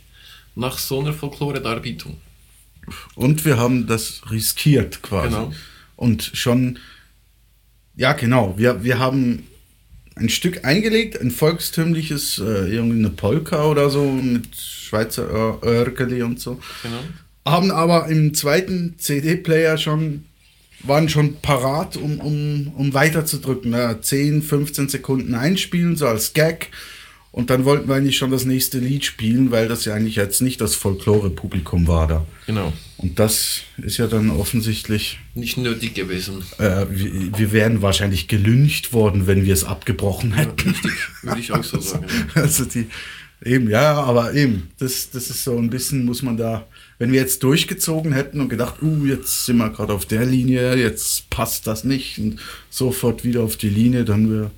nach 0.54 0.78
so 0.78 1.00
einer 1.00 1.12
Folklore-Darbietung? 1.12 2.16
Und 3.16 3.44
wir 3.44 3.56
haben 3.58 3.86
das 3.88 4.22
riskiert 4.30 5.02
quasi. 5.02 5.28
Genau. 5.34 5.52
Und 5.96 6.30
schon, 6.34 6.78
ja, 7.96 8.12
genau, 8.12 8.54
wir, 8.56 8.84
wir 8.84 8.98
haben 9.00 9.44
ein 10.16 10.28
Stück 10.30 10.64
eingelegt, 10.64 11.20
ein 11.20 11.30
volkstümliches, 11.30 12.38
äh, 12.38 12.72
irgendeine 12.74 13.10
Polka 13.10 13.66
oder 13.66 13.90
so 13.90 14.04
mit 14.10 14.56
Schweizer 14.56 15.28
Ör- 15.30 15.62
Örgeli 15.62 16.22
und 16.22 16.40
so. 16.40 16.58
Genau. 16.82 16.98
haben 17.44 17.70
aber 17.70 18.08
im 18.08 18.34
zweiten 18.34 18.94
CD-Player 18.98 19.78
schon, 19.78 20.24
waren 20.82 21.08
schon 21.08 21.36
parat, 21.42 21.96
um, 21.96 22.18
um, 22.18 22.72
um 22.76 22.94
weiterzudrücken. 22.94 23.72
Ja, 23.72 24.00
10, 24.00 24.42
15 24.42 24.88
Sekunden 24.88 25.34
einspielen, 25.34 25.96
so 25.96 26.06
als 26.06 26.32
Gag. 26.32 26.68
Und 27.36 27.50
dann 27.50 27.66
wollten 27.66 27.86
wir 27.86 27.96
eigentlich 27.96 28.16
schon 28.16 28.30
das 28.30 28.46
nächste 28.46 28.78
Lied 28.78 29.04
spielen, 29.04 29.50
weil 29.50 29.68
das 29.68 29.84
ja 29.84 29.92
eigentlich 29.92 30.16
jetzt 30.16 30.40
nicht 30.40 30.58
das 30.58 30.74
Folklore-Publikum 30.74 31.86
war 31.86 32.06
da. 32.06 32.26
Genau. 32.46 32.72
Und 32.96 33.18
das 33.18 33.60
ist 33.76 33.98
ja 33.98 34.06
dann 34.06 34.30
offensichtlich, 34.30 35.18
Nicht 35.34 35.58
nötig 35.58 35.92
gewesen. 35.92 36.42
äh, 36.56 36.86
wir, 36.88 37.38
wir 37.38 37.52
wären 37.52 37.82
wahrscheinlich 37.82 38.26
gelüncht 38.26 38.94
worden, 38.94 39.26
wenn 39.26 39.44
wir 39.44 39.52
es 39.52 39.64
abgebrochen 39.64 40.32
hätten. 40.32 40.70
Richtig, 40.70 40.92
würde 41.20 41.40
ich 41.40 41.52
auch 41.52 41.62
so 41.62 41.78
sagen. 41.78 42.06
Also 42.34 42.64
die, 42.64 42.86
eben, 43.44 43.68
ja, 43.68 43.92
aber 44.02 44.32
eben, 44.32 44.70
das, 44.78 45.10
das 45.10 45.28
ist 45.28 45.44
so 45.44 45.58
ein 45.58 45.68
bisschen, 45.68 46.06
muss 46.06 46.22
man 46.22 46.38
da, 46.38 46.66
wenn 46.98 47.12
wir 47.12 47.20
jetzt 47.20 47.42
durchgezogen 47.42 48.14
hätten 48.14 48.40
und 48.40 48.48
gedacht, 48.48 48.76
uh, 48.80 49.04
jetzt 49.04 49.44
sind 49.44 49.58
wir 49.58 49.68
gerade 49.68 49.92
auf 49.92 50.06
der 50.06 50.24
Linie, 50.24 50.74
jetzt 50.76 51.28
passt 51.28 51.66
das 51.66 51.84
nicht 51.84 52.16
und 52.16 52.40
sofort 52.70 53.24
wieder 53.24 53.42
auf 53.42 53.58
die 53.58 53.68
Linie, 53.68 54.06
dann 54.06 54.30
wäre, 54.30 54.50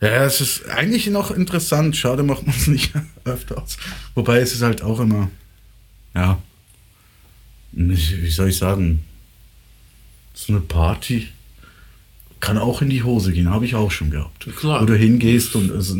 ja, 0.00 0.24
es 0.24 0.40
ist 0.40 0.68
eigentlich 0.68 1.06
noch 1.08 1.30
interessant, 1.30 1.96
schade 1.96 2.22
macht 2.22 2.46
man 2.46 2.54
es 2.56 2.66
nicht 2.66 2.92
öfters. 3.24 3.76
Wobei 4.14 4.38
es 4.38 4.52
ist 4.52 4.62
halt 4.62 4.82
auch 4.82 5.00
immer, 5.00 5.30
ja, 6.14 6.38
wie 7.72 8.30
soll 8.30 8.48
ich 8.48 8.56
sagen, 8.56 9.04
so 10.34 10.52
eine 10.52 10.60
Party 10.62 11.28
kann 12.40 12.58
auch 12.58 12.82
in 12.82 12.90
die 12.90 13.02
Hose 13.02 13.32
gehen, 13.32 13.50
habe 13.50 13.64
ich 13.64 13.74
auch 13.74 13.90
schon 13.90 14.10
gehabt. 14.10 14.46
Klar. 14.56 14.82
Wo 14.82 14.86
du 14.86 14.94
hingehst 14.96 15.54
und 15.56 15.70
es 15.70 15.94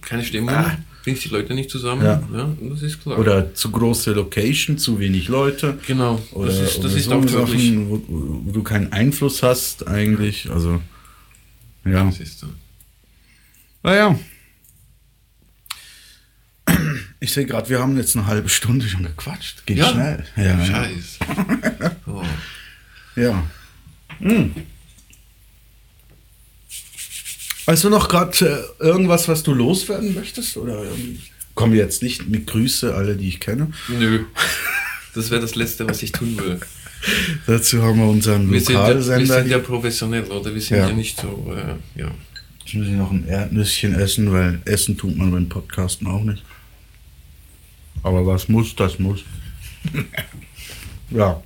Keine 0.00 0.24
Stimmung, 0.24 0.50
Ah. 0.50 0.76
bringst 1.04 1.24
die 1.24 1.28
Leute 1.28 1.54
nicht 1.54 1.70
zusammen. 1.70 2.02
Ja. 2.04 2.22
Ja, 2.34 2.48
das 2.70 2.82
ist 2.82 3.00
klar. 3.02 3.18
Oder 3.18 3.54
zu 3.54 3.70
große 3.70 4.12
Location, 4.12 4.78
zu 4.78 4.98
wenig 4.98 5.28
Leute. 5.28 5.78
genau, 5.86 6.20
Oder, 6.32 6.48
das 6.48 6.60
ist, 6.60 6.84
das 6.84 6.94
ist 6.94 7.04
so 7.04 7.14
auch. 7.14 7.28
Sachen, 7.28 7.88
wo, 7.90 8.02
wo 8.08 8.50
du 8.50 8.62
keinen 8.64 8.92
Einfluss 8.92 9.42
hast 9.44 9.86
eigentlich. 9.86 10.50
Also, 10.50 10.80
ja. 11.84 12.04
Das 12.04 12.18
ist 12.20 12.40
so. 12.40 12.48
Naja. 13.82 14.18
Ich 17.20 17.32
sehe 17.32 17.46
gerade, 17.46 17.68
wir 17.68 17.78
haben 17.80 17.96
jetzt 17.96 18.16
eine 18.16 18.26
halbe 18.26 18.48
Stunde 18.48 18.88
schon 18.88 19.02
gequatscht. 19.04 19.64
Geht 19.66 19.78
Ja. 19.78 19.90
schnell. 19.90 20.24
Ja, 20.36 20.42
ja. 20.42 20.64
Scheiß. 20.64 21.18
Oh. 22.06 22.22
ja. 23.16 23.44
Hm. 24.18 24.54
Weißt 27.66 27.84
du 27.84 27.90
noch 27.90 28.08
gerade 28.08 28.66
äh, 28.80 28.84
irgendwas, 28.84 29.28
was 29.28 29.42
du 29.44 29.54
loswerden 29.54 30.14
möchtest? 30.14 30.56
Oder 30.56 30.82
irgendwie? 30.82 31.20
Komm 31.54 31.74
jetzt 31.74 32.02
nicht 32.02 32.28
mit 32.28 32.46
Grüße, 32.48 32.94
alle, 32.94 33.16
die 33.16 33.28
ich 33.28 33.38
kenne. 33.40 33.70
Nö. 33.88 34.24
Das 35.14 35.30
wäre 35.30 35.40
das 35.40 35.54
Letzte, 35.54 35.86
was 35.86 36.02
ich 36.02 36.10
tun 36.12 36.36
will. 36.38 36.58
Dazu 37.46 37.82
haben 37.82 37.98
wir 37.98 38.06
unseren 38.06 38.50
Wir 38.50 38.60
sind, 38.60 38.74
ja, 38.74 38.88
wir 38.88 38.94
Lokalsender. 38.94 39.40
sind 39.42 39.50
ja 39.50 39.58
professionell, 39.58 40.24
oder? 40.24 40.52
Wir 40.54 40.60
sind 40.60 40.76
Ja. 40.78 40.88
ja, 40.88 40.94
nicht 40.94 41.20
so, 41.20 41.54
äh, 41.54 42.00
ja. 42.00 42.10
Jetzt 42.72 42.78
muss 42.78 42.88
ich 42.88 42.94
noch 42.94 43.10
ein 43.10 43.28
Erdnüsschen 43.28 43.94
essen, 43.94 44.32
weil 44.32 44.62
Essen 44.64 44.96
tut 44.96 45.14
man 45.14 45.30
beim 45.30 45.46
Podcasten 45.46 46.06
auch 46.06 46.22
nicht. 46.22 46.42
Aber 48.02 48.26
was 48.26 48.48
muss, 48.48 48.74
das 48.74 48.98
muss. 48.98 49.24
ja. 51.10 51.42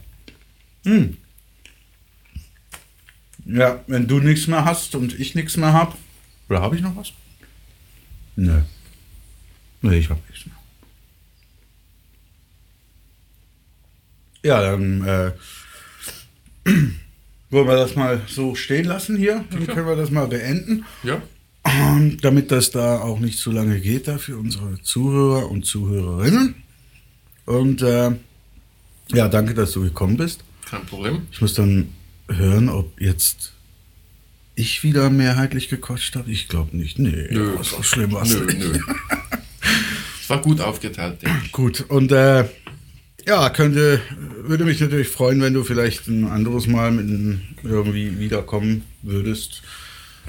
Hm. 0.85 1.17
Ja, 3.45 3.83
wenn 3.89 4.07
du 4.07 4.21
nichts 4.21 4.47
mehr 4.47 4.65
hast 4.65 4.95
und 4.95 5.19
ich 5.19 5.35
nichts 5.35 5.57
mehr 5.57 5.73
habe. 5.73 5.97
Oder 6.49 6.61
habe 6.61 6.77
ich 6.77 6.83
noch 6.83 6.95
was? 6.95 7.12
Nö. 8.37 8.62
Nee, 9.83 9.99
ich 9.99 10.09
habe 10.09 10.21
nichts 10.29 10.47
mehr. 10.47 10.55
Ja, 14.45 14.62
dann 14.62 15.05
äh, 15.05 15.33
wollen 17.51 17.67
wir 17.69 17.77
das 17.77 17.97
mal 17.97 18.21
so 18.27 18.55
stehen 18.55 18.85
lassen 18.87 19.17
hier. 19.17 19.45
Dann 19.51 19.67
können 19.67 19.87
wir 19.87 19.97
das 19.97 20.11
mal 20.11 20.27
beenden. 20.27 20.85
Ja, 21.03 21.23
Und 21.91 22.19
damit 22.25 22.51
das 22.51 22.71
da 22.71 23.01
auch 23.01 23.19
nicht 23.19 23.39
zu 23.39 23.51
lange 23.51 23.81
geht, 23.81 24.09
da 24.09 24.19
für 24.19 24.37
unsere 24.37 24.81
Zuhörer 24.83 25.51
und 25.51 25.65
Zuhörerinnen. 25.67 26.55
Und 27.45 27.83
äh, 27.83 28.11
ja, 29.13 29.29
danke, 29.29 29.55
dass 29.55 29.73
du 29.73 29.83
gekommen 29.83 30.17
bist. 30.17 30.43
kein 30.69 30.85
Problem. 30.87 31.23
Ich 31.31 31.41
muss 31.41 31.55
dann 31.55 31.93
hören, 32.29 32.69
ob 32.69 33.01
jetzt 33.01 33.53
ich 34.57 34.83
wieder 34.83 35.11
mehrheitlich 35.11 35.69
gequatscht 35.69 36.17
habe. 36.17 36.31
Ich 36.31 36.49
glaube 36.49 36.77
nicht. 36.77 36.99
Nee, 36.99 37.29
Nö. 37.31 37.57
so 37.63 37.83
schlimm 37.83 38.13
war 38.13 38.23
es 38.23 38.35
Nö, 38.35 38.47
nö. 38.47 38.79
Es 40.21 40.31
war 40.31 40.41
gut 40.41 40.61
aufgeteilt. 40.61 41.19
Gut, 41.53 41.85
und 41.89 42.11
äh, 42.11 42.49
ja, 43.29 43.49
könnte, 43.51 44.01
würde 44.49 44.65
mich 44.65 44.81
natürlich 44.81 45.09
freuen, 45.09 45.41
wenn 45.41 45.55
du 45.55 45.65
vielleicht 45.65 46.07
ein 46.09 46.27
anderes 46.27 46.67
Mal 46.67 46.91
mit 46.91 47.09
einem 47.09 47.41
irgendwie 47.63 48.19
wiederkommen 48.19 48.85
würdest. 49.03 49.63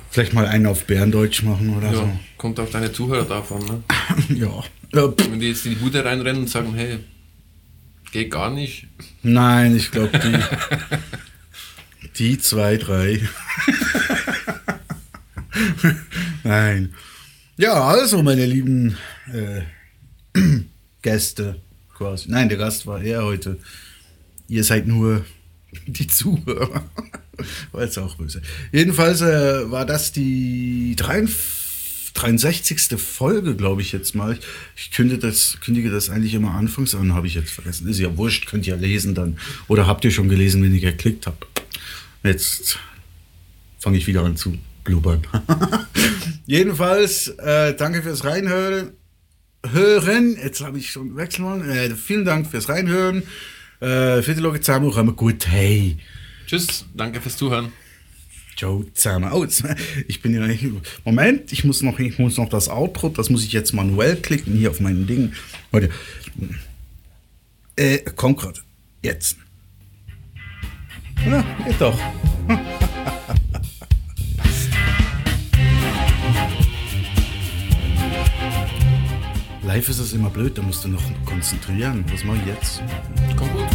Vielleicht 0.10 0.34
mal 0.34 0.46
einen 0.48 0.68
auf 0.68 0.86
Bärendeutsch 0.86 1.44
machen 1.44 1.76
oder 1.76 1.92
Ja, 1.92 2.20
kommt 2.38 2.60
auf 2.60 2.70
deine 2.70 2.92
Zuhörer 2.92 3.26
davon, 3.26 3.66
ne? 3.66 3.84
so. 4.30 4.36
Ja. 4.94 5.14
Wenn 5.30 5.40
die 5.40 5.50
jetzt 5.50 5.66
in 5.66 5.72
die 5.74 5.78
Bude 5.78 6.04
reinrennen 6.06 6.44
und 6.44 6.50
sagen, 6.50 6.74
hey, 6.74 7.00
geht 8.12 8.32
gar 8.32 8.50
nicht. 8.50 8.88
nein, 9.22 9.76
ich 9.76 9.92
glaube, 9.92 10.18
die, 10.18 10.40
die 12.18 12.40
zwei, 12.40 12.78
drei. 12.78 13.20
nein. 16.44 16.94
Ja, 17.58 17.74
also, 17.84 18.22
meine 18.24 18.46
lieben 18.46 18.98
äh, 19.34 19.62
Gäste 21.02 21.60
quasi. 21.94 22.30
Nein, 22.30 22.50
der 22.50 22.58
Gast 22.58 22.86
war 22.86 23.02
er 23.02 23.24
heute. 23.24 23.58
Ihr 24.48 24.64
seid 24.64 24.88
nur 24.88 25.26
die 25.86 26.08
Zuhörer. 26.08 26.84
War 27.72 27.84
jetzt 27.84 27.98
auch 27.98 28.16
böse. 28.16 28.42
Jedenfalls 28.72 29.22
äh, 29.22 29.70
war 29.70 29.86
das 29.86 30.12
die 30.12 30.96
63. 30.98 31.68
63. 32.18 33.00
Folge, 33.00 33.56
glaube 33.56 33.82
ich 33.82 33.92
jetzt 33.92 34.16
mal. 34.16 34.34
Ich, 34.34 34.40
ich 34.76 34.92
kündige, 34.92 35.20
das, 35.20 35.58
kündige 35.62 35.90
das 35.90 36.10
eigentlich 36.10 36.34
immer 36.34 36.56
anfangs 36.56 36.96
an, 36.96 37.14
habe 37.14 37.28
ich 37.28 37.36
jetzt 37.36 37.52
vergessen. 37.52 37.88
Ist 37.88 38.00
ja 38.00 38.18
wurscht, 38.18 38.48
könnt 38.48 38.66
ihr 38.66 38.76
lesen 38.76 39.14
dann. 39.14 39.38
Oder 39.68 39.88
habt 39.88 40.04
ihr 40.04 40.12
schon 40.12 40.28
gelesen, 40.28 40.64
wenn 40.64 40.74
ihr 40.74 40.82
geklickt 40.82 41.28
habt. 41.28 41.46
Jetzt 42.24 42.80
fange 43.80 43.98
ich 43.98 44.08
wieder 44.08 44.24
an 44.24 44.36
zu 44.36 44.58
blubbern. 44.84 45.22
Jedenfalls, 46.46 47.28
äh, 47.38 47.76
danke 47.76 48.02
fürs 48.02 48.26
Reinhören. 48.26 48.92
Hören. 49.72 50.38
Jetzt 50.42 50.62
habe 50.62 50.80
ich 50.80 50.90
schon 50.90 51.16
wechseln. 51.16 51.70
Äh, 51.70 51.96
vielen 51.96 52.26
Dank 52.26 52.48
fürs 52.48 52.68
Reinhören. 52.70 53.24
Äh, 53.80 54.22
für 54.22 54.34
die 54.34 54.42
Leute 54.42 54.62
zusammen 54.62 54.92
kommen 54.92 55.16
gut. 55.16 55.48
Hey. 55.48 55.98
Tschüss, 56.48 56.86
danke 56.96 57.22
fürs 57.22 57.38
Zuhören. 57.38 57.72
Ciao 58.56 58.84
zusammen. 58.94 59.32
Oh, 59.32 59.44
jetzt, 59.44 59.64
ich 60.08 60.22
bin 60.22 60.34
ja. 60.34 60.48
Moment, 61.06 61.52
ich 61.52 61.64
muss 61.64 61.84
noch, 61.84 62.00
ich 62.00 62.18
muss 62.18 62.38
noch 62.38 62.50
das 62.50 62.70
Outro, 62.70 63.10
das 63.10 63.30
muss 63.30 63.44
ich 63.44 63.52
jetzt 63.54 63.74
manuell 63.74 64.16
klicken 64.16 64.56
hier 64.56 64.72
auf 64.72 64.80
meinem 64.80 65.06
Ding. 65.06 65.34
Warte. 65.72 65.90
Äh, 67.76 68.00
kommt 68.16 68.40
gerade. 68.40 68.62
Jetzt. 69.04 69.38
Na, 71.28 71.46
geht 71.66 71.80
doch. 71.80 72.00
Live 79.68 79.90
ist 79.90 80.00
es 80.00 80.14
immer 80.14 80.30
blöd, 80.30 80.58
da 80.58 80.62
musst 80.62 80.86
du 80.86 80.88
noch 80.88 81.04
konzentrieren. 81.26 82.06
Was 82.12 82.24
mache 82.24 82.38
ich 82.38 82.46
jetzt? 82.48 82.82
Kommt 83.36 83.54
gut. 83.54 83.67